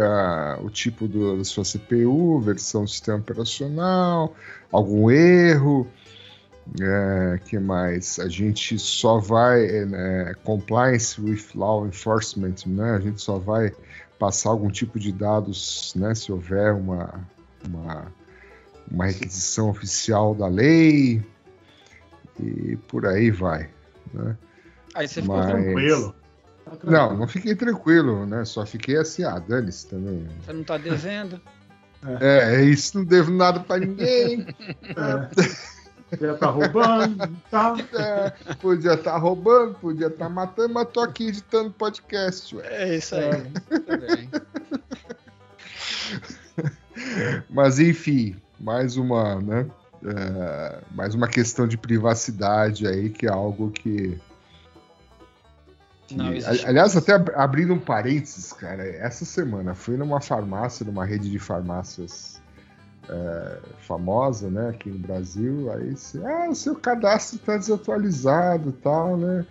[0.00, 4.34] a, o tipo do, da sua CPU, versão do sistema operacional,
[4.72, 5.86] algum erro,
[6.80, 8.18] é, que mais?
[8.18, 13.70] A gente só vai, é, né, compliance with law enforcement, né, a gente só vai
[14.24, 17.28] passar algum tipo de dados, né, se houver uma,
[17.68, 18.06] uma,
[18.90, 21.22] uma requisição oficial da lei
[22.40, 23.68] e por aí vai.
[24.14, 24.34] Né?
[24.94, 25.46] Aí você ficou Mas...
[25.48, 26.14] tranquilo.
[26.82, 28.42] Não, não fiquei tranquilo, né?
[28.46, 30.26] Só fiquei assim, ah, dane-se também.
[30.42, 31.38] Você não tá devendo?
[32.22, 34.46] É, é isso, não devo nada para ninguém.
[34.96, 35.83] É.
[36.10, 37.76] Podia estar tá roubando, tá?
[37.94, 42.54] É, podia estar tá roubando, podia estar tá matando, mas tô aqui editando podcast.
[42.54, 42.66] Ué.
[42.66, 43.30] É isso aí.
[43.30, 43.42] É.
[47.50, 49.66] mas enfim, mais uma, né?
[50.04, 54.20] É, mais uma questão de privacidade aí, que é algo que.
[56.06, 56.26] que Não,
[56.66, 62.33] aliás, até abrindo um parênteses, cara, essa semana fui numa farmácia, numa rede de farmácias
[63.08, 69.16] é, famosa, né, aqui no Brasil, aí você, ah, o seu cadastro está desatualizado tal,
[69.16, 69.46] né,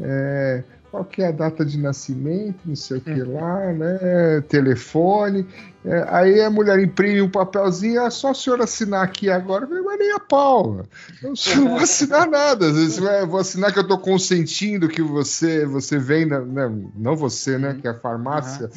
[0.00, 3.34] é, qual que é a data de nascimento, não sei o que uhum.
[3.34, 5.46] lá, né, telefone,
[5.84, 9.68] é, aí a mulher imprime um papelzinho, ah, só o senhor assinar aqui agora, eu
[9.68, 10.84] falei, mas nem a pau,
[11.22, 15.98] eu não vou assinar nada, eu vou assinar que eu estou consentindo que você, você
[15.98, 17.80] venda, né, não você, né, uhum.
[17.80, 18.70] que é a farmácia,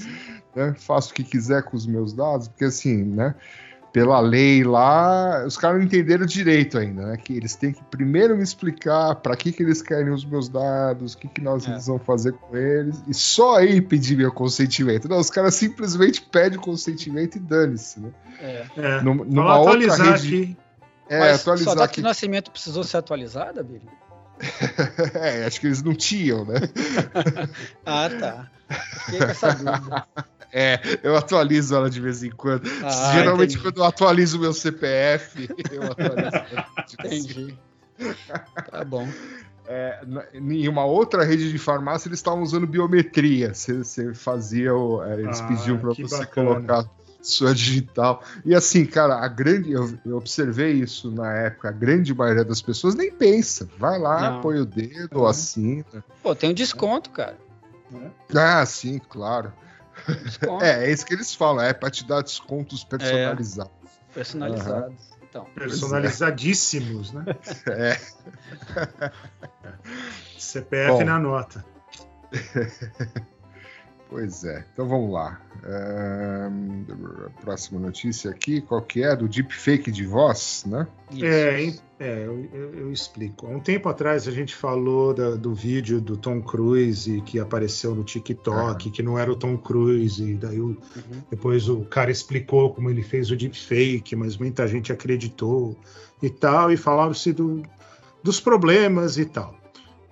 [0.55, 3.35] né, faça o que quiser com os meus dados, porque assim, né,
[3.91, 7.17] pela lei lá, os caras não entenderam direito ainda, né?
[7.17, 11.13] Que eles têm que primeiro me explicar para que, que eles querem os meus dados,
[11.13, 11.77] o que, que nós é.
[11.77, 15.09] vamos fazer com eles, e só aí pedir meu consentimento.
[15.09, 18.11] Não, os caras simplesmente pedem o consentimento e dane-se, né?
[18.39, 18.65] É.
[18.77, 19.01] é.
[19.01, 20.09] Numa, numa outra rede...
[20.09, 20.57] aqui.
[21.09, 23.81] É, Mas atualizar sua data de nascimento precisou ser atualizada, Billy?
[25.15, 26.59] é, acho que eles não tinham, né?
[27.85, 28.51] ah, tá.
[29.05, 30.05] Fiquei com essa dúvida.
[30.53, 32.69] É, eu atualizo ela de vez em quando.
[32.83, 33.59] Ah, Geralmente, entendi.
[33.59, 36.93] quando eu atualizo o meu CPF, eu atualizo.
[36.99, 37.57] entendi.
[38.69, 39.07] Tá bom.
[39.65, 40.01] É,
[40.33, 43.53] em uma outra rede de farmácia, eles estavam usando biometria.
[43.53, 46.49] Você, fazia, o, é, eles ah, pediam para você bacana.
[46.49, 46.89] colocar
[47.21, 48.23] sua digital.
[48.43, 49.71] E assim, cara, a grande.
[49.71, 51.69] Eu, eu, observei isso na época.
[51.69, 53.69] A grande maioria das pessoas nem pensa.
[53.77, 54.41] Vai lá, Não.
[54.41, 55.27] põe o dedo, uhum.
[55.27, 56.03] assina.
[56.21, 57.37] Pô, tem um desconto, cara.
[58.33, 59.53] Ah, sim, claro.
[60.61, 63.71] É, é isso que eles falam, é para te dar descontos personalizados.
[63.85, 64.89] É, personalizados.
[64.89, 65.11] Uhum.
[65.29, 65.45] Então.
[65.55, 67.23] Personalizadíssimos, né?
[67.67, 67.97] É.
[70.37, 71.05] CPF Bom.
[71.05, 71.63] na nota.
[74.11, 74.65] Pois é.
[74.73, 75.39] Então vamos lá.
[76.51, 76.83] Um,
[77.39, 79.15] próxima notícia aqui, qual que é?
[79.15, 80.85] Do deepfake de voz, né?
[81.17, 83.47] É, é eu, eu, eu, explico.
[83.47, 87.95] Há um tempo atrás a gente falou da, do vídeo do Tom Cruise que apareceu
[87.95, 88.91] no TikTok, ah.
[88.91, 90.77] que não era o Tom Cruise, e daí o, uhum.
[91.29, 95.77] depois o cara explicou como ele fez o deepfake, mas muita gente acreditou
[96.21, 97.63] e tal, e falava-se do,
[98.21, 99.55] dos problemas e tal.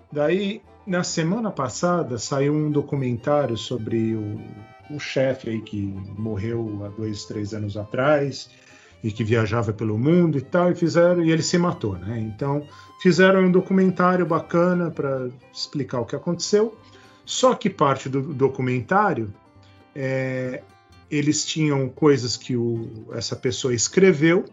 [0.09, 4.39] Daí na semana passada saiu um documentário sobre o,
[4.89, 5.81] um chefe aí que
[6.17, 8.49] morreu há dois, três anos atrás
[9.03, 12.19] e que viajava pelo mundo e tal, e fizeram e ele se matou, né?
[12.19, 12.67] Então
[13.01, 16.77] fizeram um documentário bacana para explicar o que aconteceu.
[17.25, 19.33] Só que parte do documentário
[19.95, 20.63] é,
[21.09, 24.45] eles tinham coisas que o, essa pessoa escreveu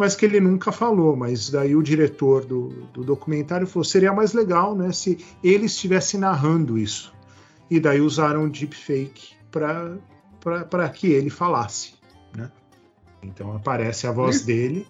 [0.00, 1.14] mas que ele nunca falou.
[1.14, 6.16] Mas daí o diretor do, do documentário falou: seria mais legal né, se ele estivesse
[6.16, 7.12] narrando isso.
[7.70, 11.94] E daí usaram o deepfake para que ele falasse.
[12.34, 12.50] Né?
[13.22, 14.86] Então aparece a voz nem, dele.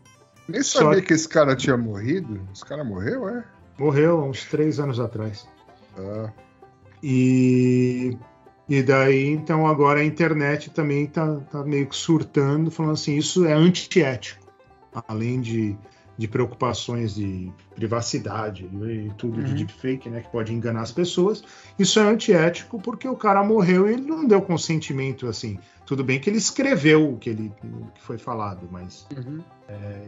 [0.49, 1.05] Nem sabia só...
[1.05, 2.41] que esse cara tinha morrido.
[2.55, 3.45] Esse cara morreu, é?
[3.77, 5.47] Morreu há uns três anos atrás.
[5.99, 6.31] Ah.
[7.03, 8.17] E,
[8.69, 13.45] e daí, então, agora a internet também tá, tá meio que surtando, falando assim: isso
[13.45, 14.40] é antiético.
[14.93, 15.79] Além de
[16.21, 19.45] de preocupações de privacidade e tudo uhum.
[19.45, 21.43] de deepfake, né, que pode enganar as pessoas.
[21.79, 25.59] Isso é antiético porque o cara morreu e ele não deu consentimento assim.
[25.87, 29.43] Tudo bem que ele escreveu o que ele o que foi falado, mas uhum.
[29.67, 30.03] é,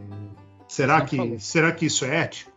[0.67, 2.51] será que será que isso é ético?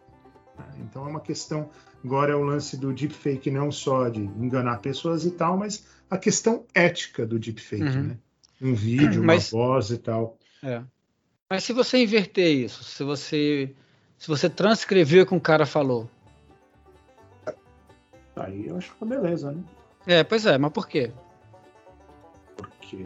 [0.79, 1.71] Então é uma questão.
[2.05, 6.19] Agora é o lance do deepfake não só de enganar pessoas e tal, mas a
[6.19, 8.03] questão ética do deepfake, uhum.
[8.03, 8.19] né?
[8.61, 10.39] Um vídeo, mas, uma voz e tal.
[10.63, 10.83] É.
[11.49, 13.73] Mas se você inverter isso, se você
[14.19, 16.11] se você transcrever o que um cara falou.
[18.35, 19.63] Aí eu acho que tá beleza, né?
[20.07, 21.13] É, pois é, mas por quê?
[22.57, 22.99] Porque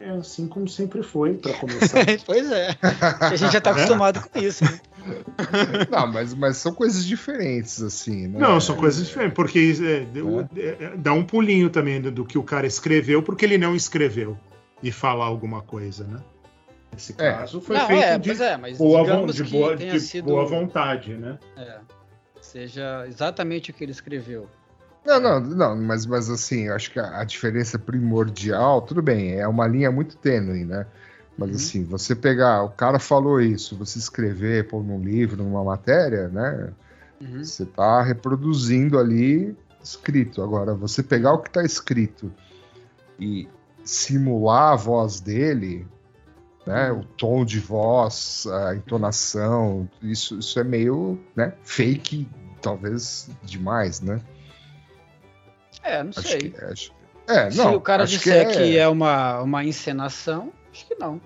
[0.00, 2.04] é assim como sempre foi, para começar.
[2.26, 2.76] pois é.
[3.20, 4.64] A gente já tá acostumado com isso.
[4.64, 4.80] Né?
[5.88, 8.40] Não, mas, mas são coisas diferentes, assim, né?
[8.40, 10.84] Não, são coisas diferentes, porque é, é.
[10.84, 14.36] é, dá um pulinho também do que o cara escreveu, porque ele não escreveu
[14.82, 16.20] e falar alguma coisa, né?
[16.92, 17.32] Nesse é.
[17.32, 21.38] caso, foi não, feito é, de, é, boa, de, boa, de sido, boa vontade, né?
[21.56, 21.78] É,
[22.40, 24.48] seja exatamente o que ele escreveu.
[25.04, 29.38] Não, não, não, mas, mas assim, eu acho que a, a diferença primordial, tudo bem,
[29.38, 30.86] é uma linha muito tênue, né?
[31.38, 31.56] Mas uhum.
[31.56, 36.70] assim, você pegar, o cara falou isso, você escrever, pôr num livro, numa matéria, né?
[37.20, 37.42] Uhum.
[37.42, 40.42] Você está reproduzindo ali escrito.
[40.42, 42.32] Agora, você pegar o que está escrito
[43.18, 43.48] e
[43.84, 45.86] simular a voz dele,
[46.66, 46.92] né?
[46.92, 52.28] O tom de voz, a entonação, isso, isso é meio né, fake,
[52.60, 54.20] talvez demais, né?
[55.82, 56.50] É, não acho sei.
[56.50, 56.92] Que, acho,
[57.26, 58.56] é, Se não, o cara disser que é...
[58.56, 61.20] que é, uma, uma encenação, acho que não.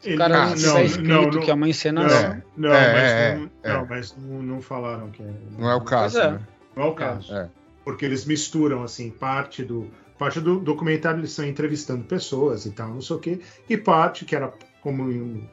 [0.00, 2.42] Se o cara ah, não disser escrito não, não, que é uma encenação.
[2.56, 3.72] Não, não, é, mas, é, não, é.
[3.72, 5.32] não mas não, falaram que é.
[5.56, 6.18] Não é o caso.
[6.18, 6.40] Né?
[6.76, 7.50] Não é o caso.
[7.84, 12.88] Porque eles misturam assim parte do Parte do documentário eles estão entrevistando pessoas e tal,
[12.88, 15.04] não sei o quê, e parte, que era como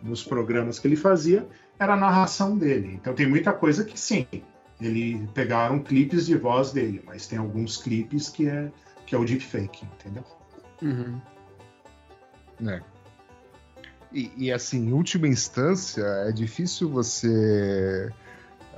[0.04, 1.48] nos programas que ele fazia,
[1.80, 2.94] era a narração dele.
[2.94, 4.28] Então tem muita coisa que sim,
[4.80, 8.72] ele pegaram clipes de voz dele, mas tem alguns clipes que é
[9.12, 10.24] que é o deepfake, entendeu?
[10.82, 11.20] Uhum.
[12.66, 12.82] É.
[14.14, 18.10] E, e, assim, em última instância, é difícil você.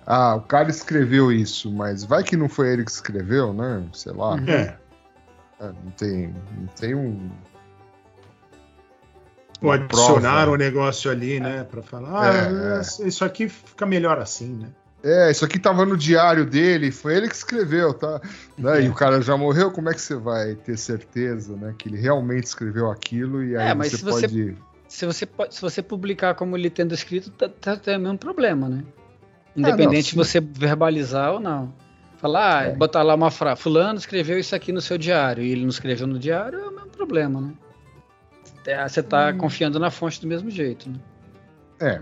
[0.06, 3.88] Ah, o cara escreveu isso, mas vai que não foi ele que escreveu, né?
[3.94, 4.38] Sei lá.
[4.48, 4.76] É.
[5.60, 7.30] É, não tem, não tem um.
[9.62, 11.64] Ou adicionar o um negócio ali, né?
[11.64, 13.08] Para falar, ah, é, é.
[13.08, 14.70] isso aqui fica melhor assim, né?
[15.04, 18.22] É, isso aqui tava no diário dele, foi ele que escreveu, tá?
[18.58, 18.84] Né?
[18.84, 21.76] E o cara já morreu, como é que você vai ter certeza, né?
[21.78, 24.28] Que ele realmente escreveu aquilo e aí é, você pode.
[24.28, 24.56] Você,
[24.88, 28.18] se, você pode, se você publicar como ele tendo escrito, tá, tá, tá o mesmo
[28.18, 28.84] problema, né?
[29.56, 31.74] Independente ah, não, de você verbalizar ou não.
[32.24, 32.72] Falar, ah, é.
[32.74, 36.08] botar lá uma frase, fulano escreveu isso aqui no seu diário e ele não escreveu
[36.08, 38.88] no diário, é o mesmo problema, né?
[38.88, 39.40] Você tá hum.
[39.40, 40.96] confiando na fonte do mesmo jeito, né?
[41.82, 42.02] É.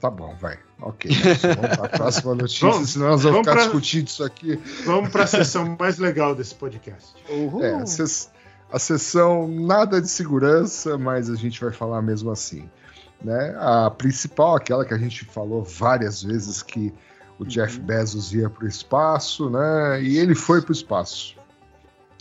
[0.00, 0.58] Tá bom, vai.
[0.80, 1.10] Ok.
[1.54, 4.58] Vamos para a próxima notícia, vamos, senão nós vamos, vamos ficar pra, discutindo isso aqui.
[4.86, 7.12] Vamos para a sessão mais legal desse podcast.
[7.28, 7.62] Uhul.
[7.62, 8.30] É, a, ses,
[8.72, 12.70] a sessão nada de segurança, mas a gente vai falar mesmo assim.
[13.22, 13.54] Né?
[13.58, 16.90] A principal, aquela que a gente falou várias vezes, que
[17.38, 17.86] o Jeff uhum.
[17.86, 20.02] Bezos ia para o espaço, né?
[20.02, 21.36] E ele foi para o espaço.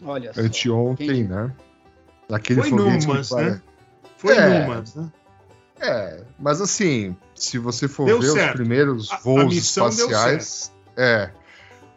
[0.03, 1.23] Olha Anteontem, Quem...
[1.23, 1.53] né?
[2.29, 3.61] Naquele foi numas, né?
[4.17, 5.11] Foi é, numas, né?
[5.79, 8.49] É, mas assim, se você for deu ver certo.
[8.49, 11.29] os primeiros voos a, a espaciais, é,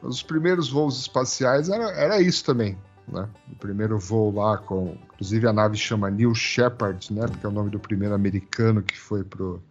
[0.03, 3.29] os primeiros voos espaciais era, era isso também, né?
[3.51, 7.27] O primeiro voo lá com, inclusive a nave chama New Shepard, né?
[7.27, 9.63] Porque é o nome do primeiro americano que foi pro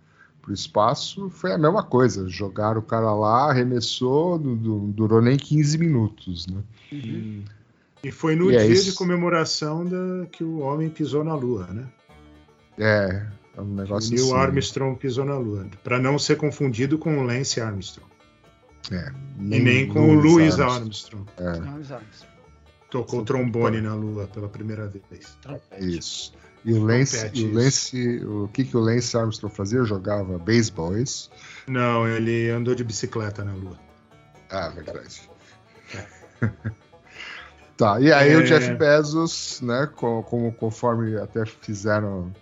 [0.48, 2.30] pro espaço, foi a mesma coisa.
[2.30, 6.64] Jogaram o cara lá, arremessou, não, não durou nem 15 minutos, né?
[6.90, 7.44] Uhum.
[8.02, 11.36] E foi no e é dia é de comemoração da, que o homem pisou na
[11.36, 11.86] Lua, né?
[12.78, 13.28] É,
[13.58, 14.36] é um negócio o Neil assim.
[14.36, 18.10] Armstrong pisou na Lua, para não ser confundido com o Lance Armstrong.
[18.90, 21.26] É, e nem com Louis o Louis Armstrong.
[21.38, 21.94] Armstrong.
[21.94, 22.28] É.
[22.90, 25.38] Tocou trombone na Lua pela primeira vez.
[25.78, 26.32] Isso.
[26.68, 29.86] E o Lance, o Lance, o que que o Lance Armstrong fazia?
[29.86, 31.32] Jogava beisebol, isso?
[31.66, 33.80] Não, ele andou de bicicleta na Lua.
[34.50, 35.30] Ah, verdade.
[35.96, 36.50] É.
[37.78, 38.36] tá, e aí é...
[38.36, 42.34] o Jeff Bezos, né, como, conforme até fizeram,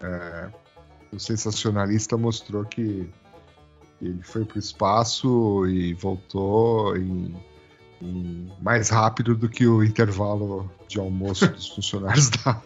[0.00, 0.48] é,
[1.12, 3.08] o sensacionalista mostrou que
[4.02, 7.32] ele foi para o espaço e voltou em
[8.60, 12.62] mais rápido do que o intervalo de almoço dos funcionários da.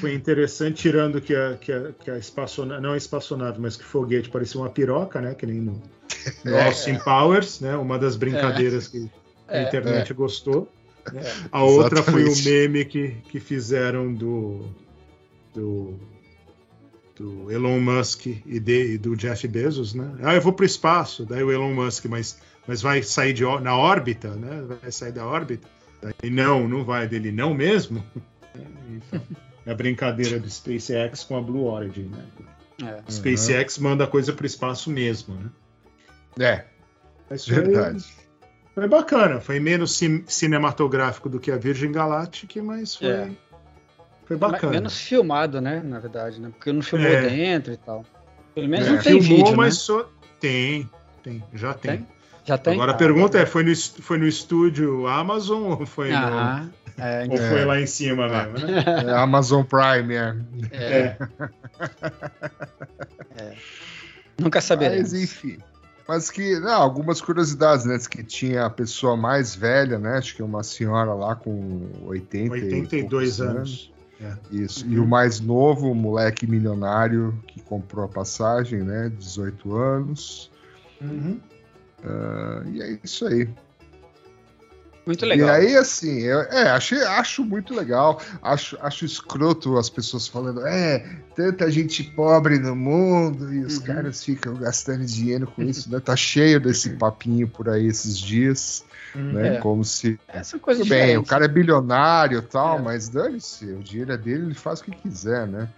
[0.00, 3.82] Foi interessante, tirando que a, que a, que a espaçonave, não a espaçonave, mas que
[3.82, 5.34] o foguete parecia uma piroca, né?
[5.34, 5.82] Que nem no,
[6.44, 7.76] no é, Austin Powers, né?
[7.76, 8.90] Uma das brincadeiras é.
[8.90, 9.10] que
[9.48, 9.62] a é.
[9.64, 10.14] internet é.
[10.14, 10.70] gostou.
[11.12, 11.22] Né?
[11.50, 14.68] A outra foi o meme que, que fizeram do,
[15.54, 15.94] do,
[17.16, 20.10] do Elon Musk e, de, e do Jeff Bezos, né?
[20.22, 23.42] Ah, eu vou para o espaço, daí o Elon Musk, mas, mas vai sair de,
[23.60, 24.64] na órbita, né?
[24.82, 25.66] Vai sair da órbita.
[26.02, 28.04] Daí, não, não vai dele, não mesmo.
[28.88, 29.20] Então,
[29.66, 32.24] é a brincadeira do SpaceX com a Blue Origin, né?
[32.82, 33.10] É.
[33.10, 33.84] SpaceX uhum.
[33.84, 35.50] manda coisa para o espaço mesmo, né?
[36.38, 36.64] É.
[37.28, 38.04] Mas foi, verdade.
[38.74, 43.30] Foi bacana, foi menos cinematográfico do que a Virgin Galactic, mas foi, é.
[44.26, 44.72] Foi bacana.
[44.72, 45.80] Menos filmado, né?
[45.84, 46.50] Na verdade, né?
[46.50, 47.28] Porque não filmou é.
[47.28, 48.04] dentro e tal.
[48.54, 48.90] Pelo menos é.
[48.90, 49.80] não tem Filmou, vídeo, mas né?
[49.80, 50.10] só
[50.40, 50.90] tem,
[51.22, 51.98] tem, já tem.
[51.98, 52.06] tem?
[52.44, 52.74] Já tem?
[52.74, 56.86] Agora a pergunta é, foi no, foi no estúdio Amazon ou foi ah, no...
[56.98, 58.82] É, Ou foi lá em cima mesmo, né?
[59.06, 60.34] É Amazon Prime, é.
[60.72, 61.16] É.
[63.36, 63.54] é.
[64.38, 65.12] Nunca saberemos.
[65.12, 65.58] Mas, enfim.
[66.08, 67.98] Mas que, não, algumas curiosidades, né?
[68.08, 70.16] Que tinha a pessoa mais velha, né?
[70.16, 73.56] Acho que é uma senhora lá com 80 82 anos.
[73.56, 73.92] anos.
[74.20, 74.34] É.
[74.50, 74.84] Isso.
[74.86, 74.92] Uhum.
[74.92, 79.10] E o mais novo, o moleque milionário que comprou a passagem, né?
[79.18, 80.50] 18 anos.
[81.00, 81.40] Uhum.
[82.02, 83.48] Uh, e é isso aí.
[85.06, 85.48] Muito legal.
[85.48, 88.20] E aí, assim, eu, é, achei, acho muito legal.
[88.42, 93.84] Acho, acho escroto as pessoas falando, é, tanta gente pobre no mundo e os uhum.
[93.84, 96.00] caras ficam gastando dinheiro com isso, né?
[96.00, 98.84] Tá cheio desse papinho por aí esses dias,
[99.14, 99.32] uhum.
[99.32, 99.56] né?
[99.56, 99.60] É.
[99.60, 100.18] Como se.
[100.26, 102.82] Essa coisa Tudo bem, o cara é bilionário e tal, é.
[102.82, 105.68] mas dane-se, o dinheiro é dele, ele faz o que quiser, né?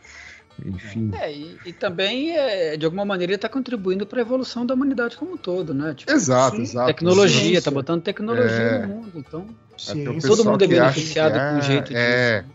[0.64, 1.10] Enfim.
[1.14, 5.16] É, e, e, também, é, de alguma maneira, está contribuindo para a evolução da humanidade
[5.16, 5.94] como um todo, né?
[5.94, 6.86] Tipo, exato, sim, exato.
[6.88, 9.12] Tecnologia, está botando tecnologia é, no mundo.
[9.14, 9.46] Então,
[9.76, 12.52] sim, todo mundo é beneficiado de um jeito é, disso.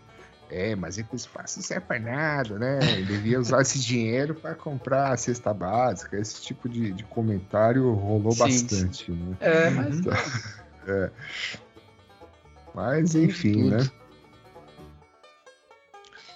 [0.50, 2.78] É, mas o espaço não serve para nada, né?
[2.92, 6.18] Ele devia usar esse dinheiro para comprar a cesta básica.
[6.18, 9.10] Esse tipo de, de comentário rolou sim, bastante.
[9.10, 9.36] Né?
[9.40, 9.98] É, mas.
[9.98, 10.12] Então,
[10.86, 11.10] é.
[12.74, 13.88] Mas, enfim, né?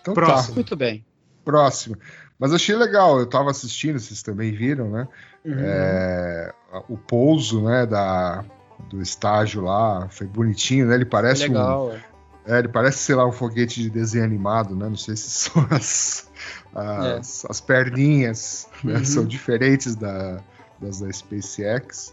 [0.00, 0.20] Então, tá.
[0.20, 0.48] Próximo.
[0.48, 0.54] Tá.
[0.54, 1.04] Muito bem
[1.49, 1.96] próximo.
[2.38, 5.09] Mas achei legal, eu estava assistindo, vocês também viram, né?
[5.44, 5.55] Uhum.
[5.57, 6.53] É,
[6.86, 8.44] o pouso, né, da,
[8.90, 10.94] do estágio lá, foi bonitinho, né?
[10.94, 12.57] Ele parece legal, um, é.
[12.57, 12.59] é.
[12.59, 14.88] ele parece, sei lá, um foguete de desenho animado, né?
[14.88, 16.30] Não sei se são as,
[16.74, 17.49] as, é.
[17.49, 18.99] as perninhas, né?
[18.99, 19.05] Uhum.
[19.05, 20.38] São diferentes da,
[20.78, 22.12] das da SpaceX.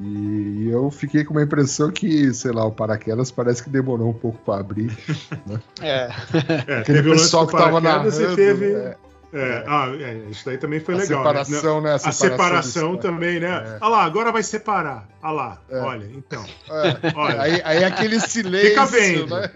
[0.00, 4.14] E eu fiquei com uma impressão que, sei lá, o paraquedas parece que demorou um
[4.14, 4.96] pouco para abrir.
[5.46, 5.60] Né?
[5.80, 6.10] É.
[6.68, 8.02] é Aquele pessoal que estava na
[8.34, 8.72] teve...
[8.72, 8.94] Né?
[9.34, 11.24] É, ah, é, isso daí também foi a legal.
[11.24, 11.44] Né?
[11.44, 11.92] Separação, né?
[11.92, 13.48] A separação, a separação também, né?
[13.48, 13.78] É.
[13.80, 15.08] Olha lá, agora vai separar.
[15.20, 15.78] Olha lá, é.
[15.80, 16.44] olha, então.
[16.70, 17.12] É.
[17.16, 17.42] Olha.
[17.42, 18.68] Aí, aí aquele silêncio.
[18.68, 19.34] Fica vendo.
[19.34, 19.50] Né?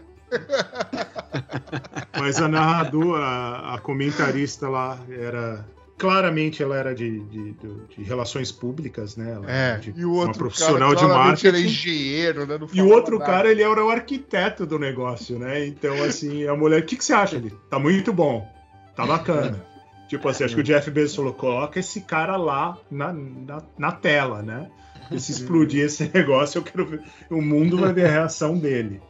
[2.18, 5.64] Mas a narradora, a, a comentarista lá, era
[5.99, 9.32] claramente ela era de, de, de, de relações públicas, né?
[9.32, 11.46] Ela é, de, e o outro uma profissional cara, de marketing.
[11.49, 12.59] Era engenheiro, né?
[12.72, 13.32] e o outro nada.
[13.32, 15.66] cara, ele era o arquiteto do negócio, né?
[15.66, 17.53] Então, assim, a mulher, o que, que você acha ali?
[17.68, 18.49] Tá muito bom,
[18.94, 19.66] tá bacana.
[20.09, 23.92] tipo assim, acho que o Jeff Bezos falou: coloca esse cara lá na, na, na
[23.92, 24.70] tela, né?
[25.11, 27.03] E se explodir esse negócio, eu quero ver.
[27.28, 29.03] O mundo vai ver a reação dele.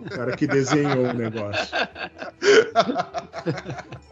[0.00, 1.68] O cara que desenhou o negócio.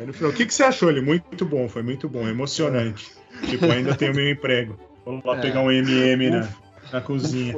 [0.00, 0.88] Aí no final, o que, que você achou?
[0.88, 3.14] Ele, muito bom, foi muito bom, emocionante.
[3.44, 4.78] tipo, ainda tenho meu emprego.
[5.04, 5.42] Vou lá é.
[5.42, 6.48] pegar um MM na,
[6.90, 7.54] na cozinha.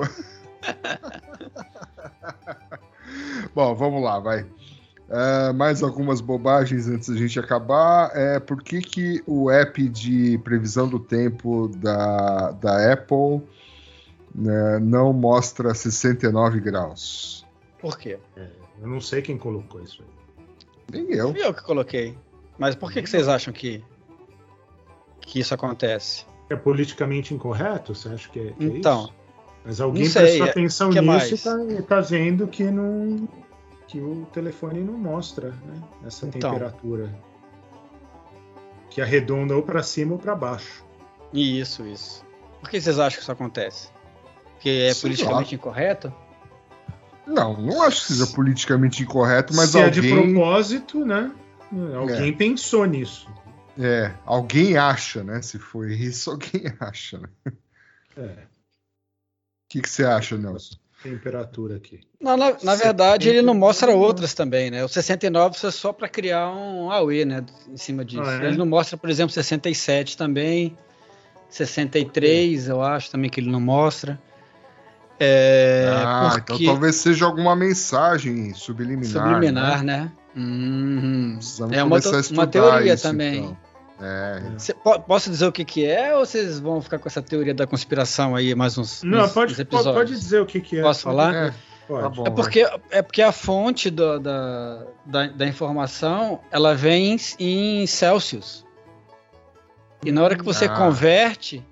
[3.54, 4.42] bom, vamos lá, vai.
[4.42, 8.10] Uh, mais algumas bobagens antes da gente acabar.
[8.12, 13.40] É, por que, que o app de previsão do tempo da, da Apple
[14.34, 17.46] né, não mostra 69 graus?
[17.78, 18.18] Por quê?
[18.36, 18.48] É,
[18.80, 20.44] eu não sei quem colocou isso aí.
[20.90, 21.30] Nem eu.
[21.32, 22.18] Fui eu que coloquei.
[22.58, 23.82] Mas por que, que vocês acham que,
[25.20, 26.26] que isso acontece?
[26.50, 27.94] É politicamente incorreto?
[27.94, 29.14] Você acha que é, que é então, isso?
[29.64, 33.28] Mas alguém prestou atenção que nisso e está tá vendo que, não,
[33.86, 36.52] que o telefone não mostra né, essa então.
[36.52, 37.14] temperatura.
[38.90, 40.84] Que arredonda ou para cima ou para baixo.
[41.32, 42.24] Isso, isso.
[42.60, 43.88] Por que vocês acham que isso acontece?
[44.54, 45.72] Porque é Sim, politicamente claro.
[45.78, 46.14] incorreto?
[47.26, 49.98] Não, não acho que seja politicamente incorreto, mas Se alguém...
[49.98, 51.30] é de propósito, né?
[51.94, 52.32] Alguém é.
[52.32, 53.28] pensou nisso.
[53.78, 55.40] É, alguém acha, né?
[55.40, 57.28] Se foi isso, alguém acha, né?
[58.16, 58.22] É.
[58.22, 60.76] O que, que você acha, Nelson?
[61.02, 62.00] temperatura aqui.
[62.20, 64.84] Não, na, na verdade, ele não mostra outras também, né?
[64.84, 67.44] O 69 é só para criar um AUE, né?
[67.68, 68.22] Em cima disso.
[68.22, 68.46] Ah, é?
[68.46, 70.76] Ele não mostra, por exemplo, 67 também.
[71.48, 74.20] 63, eu acho também que ele não mostra.
[75.18, 76.64] É, ah, então porque...
[76.64, 79.24] então talvez seja alguma mensagem subliminar.
[79.24, 80.00] Subliminar, né?
[80.04, 80.12] né?
[80.34, 81.38] Uhum.
[81.70, 81.98] É uma,
[82.30, 83.44] uma teoria isso, também.
[83.44, 83.56] Então.
[84.00, 84.42] É.
[84.58, 84.74] Cê,
[85.06, 88.34] posso dizer o que, que é ou vocês vão ficar com essa teoria da conspiração
[88.34, 89.94] aí mais uns, Não, uns, pode, uns episódios?
[89.94, 90.82] pode dizer o que, que é.
[90.82, 91.34] Posso falar?
[91.34, 91.50] É,
[91.88, 97.16] tá bom, é, porque, é porque a fonte do, da, da, da, informação ela vem
[97.38, 98.66] em, em Celsius.
[100.04, 101.64] E na hora que você ah, converte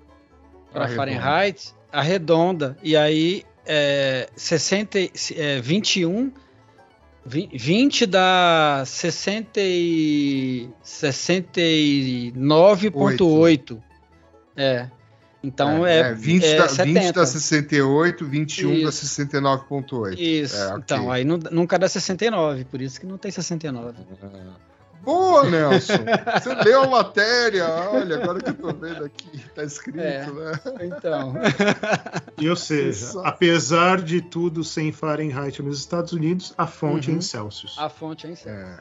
[0.71, 2.77] para Fahrenheit, arredonda.
[2.81, 4.99] E aí é, 60,
[5.35, 6.31] é, 21
[7.25, 9.61] 20 dá 60
[10.83, 13.81] 69,8.
[14.55, 14.87] É.
[15.43, 15.99] Então é.
[15.99, 18.83] é, 20, é, dá, 20 dá 68, 21 isso.
[18.83, 20.19] dá 69,8.
[20.19, 20.55] Isso.
[20.55, 20.79] É, okay.
[20.79, 23.97] Então, aí nunca dá 69, por isso que não tem 69.
[24.21, 24.27] Ah.
[25.03, 25.93] Boa, Nelson!
[26.33, 30.51] Você leu a matéria, olha, agora que eu tô vendo aqui, tá escrito, é, né?
[30.81, 31.33] Então.
[32.39, 37.13] E ou seja, apesar de tudo sem Fahrenheit nos Estados Unidos, a fonte uhum.
[37.13, 37.21] é em uhum.
[37.21, 37.75] Celsius.
[37.77, 38.65] A fonte é em Celsius.
[38.65, 38.79] É.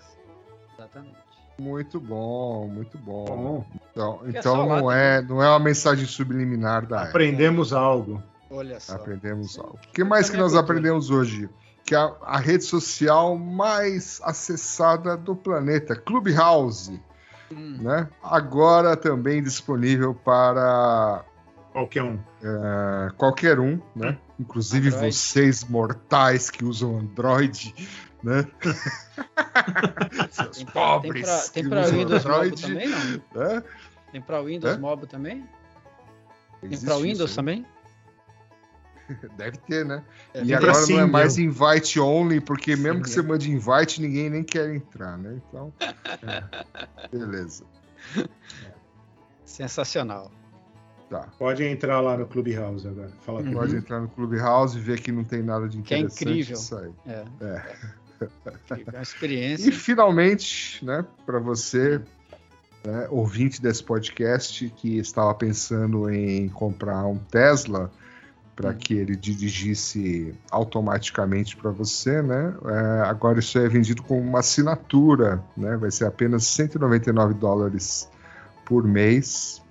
[0.79, 1.21] Exatamente.
[1.59, 3.25] Muito bom, muito bom.
[3.27, 3.67] bom.
[3.93, 8.23] Então, então não, é, não é uma mensagem subliminar da Aprendemos algo.
[8.51, 8.95] Olha só.
[8.95, 9.79] Aprendemos algo.
[9.87, 11.51] O que mais que nós aprendemos hoje?
[11.85, 17.01] Que é a rede social mais acessada do planeta, Clubhouse.
[17.53, 17.79] Hum.
[17.81, 18.09] Né?
[18.23, 21.25] Agora também disponível para
[21.73, 22.19] qualquer um.
[22.43, 24.11] É, qualquer um, né?
[24.11, 24.17] Hum.
[24.41, 25.13] Inclusive Android.
[25.13, 27.75] vocês mortais que usam Android,
[28.23, 28.47] né?
[30.31, 31.49] Seus tem, pobres.
[31.51, 33.43] Tem para Windows Android, Mobile também, não?
[33.43, 33.63] É?
[34.13, 34.79] Tem para Windows é?
[34.79, 35.49] Mobile também?
[36.61, 37.67] Tem para Windows também?
[39.37, 40.03] Deve ter, né?
[40.35, 43.51] É, e agora assim, não é mais invite only, porque mesmo Sim, que você mande
[43.51, 45.41] invite, ninguém nem quer entrar, né?
[45.49, 47.09] Então, é.
[47.17, 47.65] beleza.
[49.45, 50.31] Sensacional.
[51.09, 51.29] Tá.
[51.39, 53.11] Pode entrar lá no Clubhouse agora.
[53.23, 53.53] Fala uhum.
[53.53, 56.17] Pode entrar no Clubhouse e ver que não tem nada de interessante.
[56.17, 56.55] Que é incrível.
[56.55, 56.93] Isso aí.
[57.07, 57.25] É.
[57.41, 57.63] é.
[58.71, 59.69] é uma experiência.
[59.69, 62.01] E finalmente, né, para você,
[62.85, 67.91] né, ouvinte desse podcast que estava pensando em comprar um Tesla,
[68.61, 72.55] para que ele dirigisse automaticamente para você, né?
[72.67, 75.79] É, agora isso é vendido com uma assinatura, né?
[75.79, 78.11] Vai ser apenas 199 dólares
[78.67, 79.63] por mês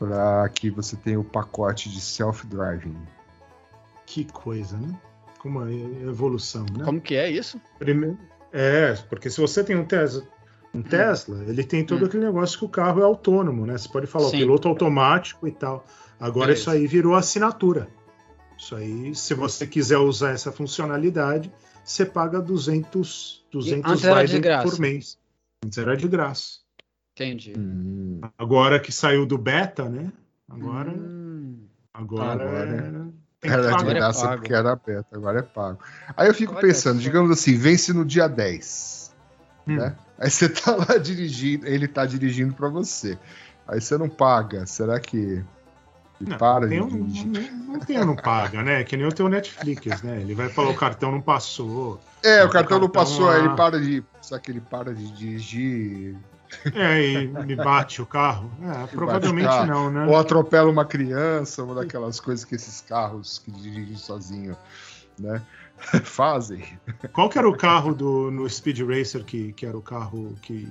[0.00, 2.96] para que você tenha o pacote de self-driving.
[4.04, 4.92] Que coisa, né?
[5.38, 6.84] Como a evolução, né?
[6.84, 7.60] Como que é isso?
[7.78, 8.18] Primeiro,
[8.52, 10.24] é, porque se você tem um Tesla,
[10.74, 12.06] um Tesla, ele tem todo hum.
[12.06, 13.78] aquele negócio que o carro é autônomo, né?
[13.78, 14.38] Você pode falar Sim.
[14.38, 15.86] o piloto automático e tal.
[16.18, 16.60] Agora Beleza.
[16.60, 17.88] isso aí virou assinatura.
[18.58, 21.52] Isso aí, se você quiser usar essa funcionalidade,
[21.84, 25.18] você paga 200, 200 Biden por mês.
[25.64, 26.60] Antes era de graça.
[27.14, 27.54] Entendi.
[27.56, 28.20] Hum.
[28.38, 30.10] Agora que saiu do beta, né?
[30.48, 30.90] Agora.
[30.90, 31.66] Hum.
[31.92, 33.26] Agora, agora é...
[33.42, 35.78] Era de graça é porque era beta, agora é pago.
[36.16, 39.14] Aí eu fico Olha pensando, digamos assim, vence no dia 10.
[39.68, 39.76] Hum.
[39.76, 39.96] Né?
[40.18, 43.18] Aí você tá lá dirigindo, ele tá dirigindo para você.
[43.66, 44.66] Aí você não paga.
[44.66, 45.44] Será que
[46.20, 47.52] não, para de dirigir.
[47.52, 48.84] Não, não tem, não paga, né?
[48.84, 50.20] Que nem o teu Netflix, né?
[50.20, 52.00] Ele vai falar o cartão não passou.
[52.22, 54.02] É, o cartão, não passou, aí ele para de.
[54.20, 56.16] Só que ele para de dirigir.
[56.74, 58.50] É, e me bate o carro?
[58.62, 59.66] É, provavelmente carro.
[59.66, 60.06] não, né?
[60.06, 64.56] Ou atropela uma criança, uma daquelas coisas que esses carros que dirigem sozinho,
[65.18, 65.42] né?
[66.04, 66.64] Fazem.
[67.12, 70.68] Qual que era o carro do, no Speed Racer que, que era o carro que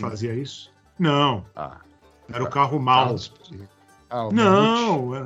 [0.00, 0.72] fazia isso?
[0.98, 1.44] Não.
[1.54, 1.76] Ah,
[2.32, 3.14] era o carro mal.
[4.12, 5.24] Ah, não, é,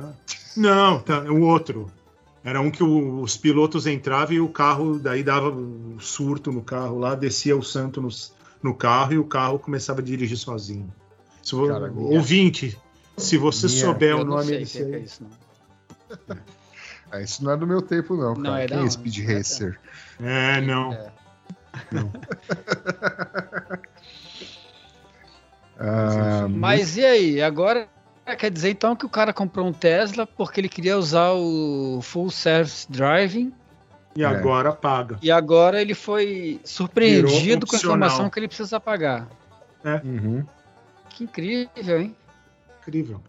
[0.55, 1.91] não, tá, o outro.
[2.41, 6.61] Era um que o, os pilotos entravam e o carro, daí dava um surto no
[6.61, 8.07] carro lá, descia o santo no,
[8.63, 10.89] no carro e o carro começava a dirigir sozinho.
[11.43, 12.79] Se, Cara, ouvinte,
[13.17, 14.95] se você minha, souber o nome desse aí.
[14.95, 16.37] É isso, não.
[17.11, 18.35] É, isso não é do meu tempo, não.
[18.35, 18.49] Cara.
[18.49, 19.77] Não, é Quem é Speed Racer?
[20.21, 20.93] É, não.
[20.93, 21.11] É.
[21.91, 22.09] não.
[25.77, 27.41] ah, Mas e aí?
[27.41, 27.87] Agora é,
[28.35, 32.29] quer dizer então que o cara comprou um Tesla porque ele queria usar o Full
[32.29, 33.53] Service Driving.
[34.15, 34.25] E é.
[34.25, 35.19] agora paga.
[35.21, 39.27] E agora ele foi surpreendido com a informação que ele precisa pagar.
[39.83, 40.01] É.
[40.03, 40.43] Uhum.
[41.09, 42.15] Que incrível, hein?
[42.81, 43.21] Incrível.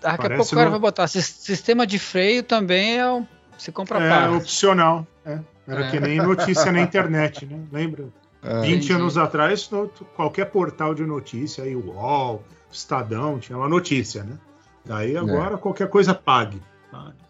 [0.00, 0.70] Daqui Parece a pouco o cara no...
[0.70, 3.26] vai botar sistema de freio também é um...
[3.58, 4.26] se compra é, paga.
[4.26, 5.06] É opcional.
[5.24, 5.38] É.
[5.66, 5.90] Era é.
[5.90, 7.58] que nem notícia na internet, né?
[7.72, 8.08] Lembra?
[8.42, 8.60] É.
[8.60, 9.68] 20 anos atrás,
[10.14, 12.44] qualquer portal de notícia, aí UOL,
[12.74, 14.36] Estadão, tinha uma notícia, né?
[14.84, 15.18] Daí é.
[15.18, 15.58] agora é.
[15.58, 16.60] qualquer coisa pague.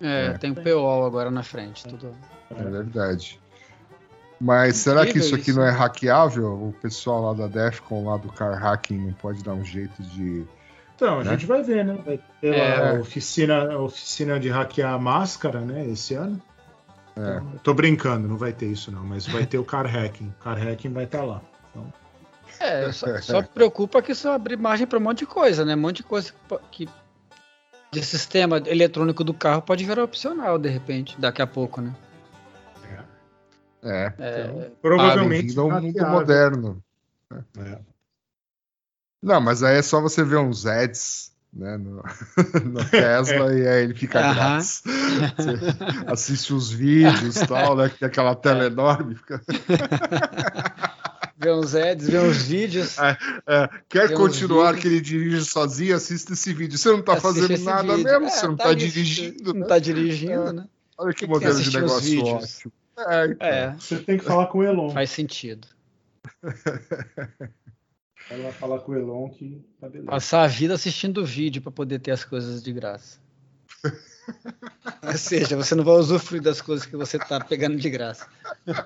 [0.00, 1.84] É, é, tem o PO agora na frente.
[1.84, 2.12] Tudo.
[2.50, 3.40] É verdade.
[4.40, 5.58] Mas será que isso aqui isso.
[5.58, 6.52] não é hackeável?
[6.52, 10.44] O pessoal lá da Defcon, lá do car hacking, não pode dar um jeito de.
[10.94, 11.30] Então, a né?
[11.30, 11.98] gente vai ver, né?
[12.04, 12.90] Vai ter é.
[12.90, 15.86] a oficina, a oficina de hackear a máscara, né?
[15.88, 16.40] Esse ano.
[17.16, 17.20] É.
[17.20, 20.28] Então, tô brincando, não vai ter isso não, mas vai ter o car hacking.
[20.28, 21.42] O car hacking vai estar tá lá.
[22.60, 25.74] É, só, só preocupa que isso abre margem para um monte de coisa, né?
[25.74, 26.32] Um monte de coisa
[26.70, 26.88] que
[27.92, 31.94] de sistema eletrônico do carro pode virar opcional de repente, daqui a pouco, né?
[33.84, 34.12] É.
[34.18, 35.58] é então, provavelmente.
[35.58, 36.82] Ah, mundo moderno.
[37.58, 37.78] É.
[39.22, 42.02] Não, mas aí é só você ver uns ads né, no,
[42.64, 44.82] no Tesla e aí ele fica uh grátis.
[45.36, 47.88] Você assiste os vídeos e tal, né?
[47.88, 48.66] Que tem aquela tela é.
[48.66, 49.14] enorme.
[49.14, 49.40] Fica...
[51.44, 52.98] vê uns ads, vê uns vídeos.
[52.98, 53.16] É,
[53.46, 53.68] é.
[53.88, 55.94] Quer continuar que ele dirige sozinho?
[55.94, 56.78] Assista esse vídeo.
[56.78, 58.04] Você não está fazendo nada vídeo.
[58.04, 59.54] mesmo, você não está tá dirigindo.
[59.54, 59.80] Não está né?
[59.80, 60.68] dirigindo, né?
[60.96, 62.72] Olha que modelo de negócio ótimo.
[62.96, 63.48] É, então.
[63.48, 64.90] é, Você tem que falar com o Elon.
[64.90, 65.68] Faz sentido.
[68.30, 70.10] Ela falar com o Elon que tá beleza.
[70.10, 73.18] Passar a vida assistindo vídeo para poder ter as coisas de graça.
[75.06, 78.26] Ou seja, você não vai usufruir das coisas que você está pegando de graça.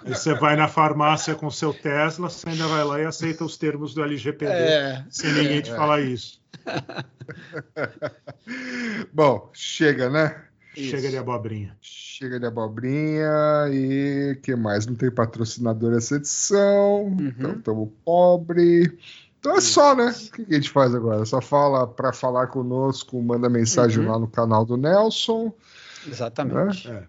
[0.04, 3.94] Você vai na farmácia com seu Tesla, você ainda vai lá e aceita os termos
[3.94, 5.76] do LGPD, é, sem ninguém é, te é.
[5.76, 6.40] falar isso.
[9.12, 10.44] Bom, chega, né?
[10.76, 10.90] Isso.
[10.90, 11.76] Chega de abobrinha.
[11.80, 14.86] Chega de abobrinha e que mais?
[14.86, 17.32] Não tem patrocinador essa edição, uhum.
[17.36, 18.98] então estamos pobre.
[19.38, 20.10] Então é só, né?
[20.10, 21.24] O que a gente faz agora?
[21.24, 24.10] Só fala para falar conosco, manda mensagem uhum.
[24.10, 25.52] lá no canal do Nelson.
[26.06, 26.88] Exatamente.
[26.88, 27.08] Né?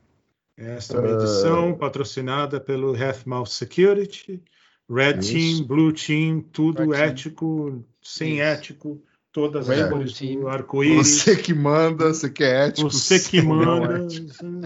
[0.57, 0.75] É.
[0.75, 1.77] Esta é uma edição uh...
[1.77, 4.43] patrocinada pelo Healthmouth Security,
[4.89, 5.31] Red Isso.
[5.31, 7.85] Team, Blue Team, tudo Red ético, team.
[8.01, 8.41] sem Isso.
[8.41, 9.01] ético,
[9.31, 11.07] todas as cores do arco-íris.
[11.07, 12.91] Você que manda, você que é ético.
[12.91, 14.07] Você que manda,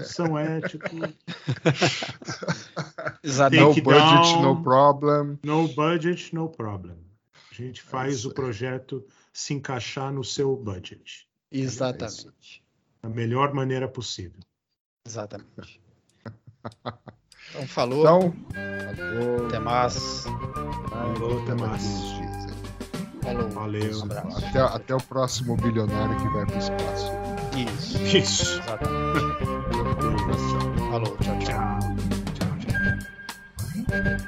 [0.03, 0.89] são éticos.
[3.23, 3.55] Exato.
[3.55, 5.39] No budget, down, no problem.
[5.43, 7.02] No budget, no problem.
[7.53, 11.29] A gente faz é o projeto se encaixar no seu budget.
[11.51, 12.63] Exatamente.
[12.99, 14.39] da melhor maneira possível.
[15.05, 15.79] Exatamente.
[17.49, 17.99] Então, falou.
[17.99, 18.33] Então,
[18.95, 19.47] falou.
[19.47, 20.23] Até mais.
[20.89, 21.83] Falou, até mais.
[23.21, 23.49] Falou.
[23.49, 23.99] Valeu.
[23.99, 27.11] Um até, até o próximo bilionário que vai para o espaço.
[27.53, 28.01] Isso.
[28.01, 28.61] Isso.
[28.61, 29.45] Exatamente.
[30.89, 31.17] Falou.
[31.17, 31.79] Tchau, tchau.
[32.33, 32.57] Tchau,
[33.91, 34.27] tchau.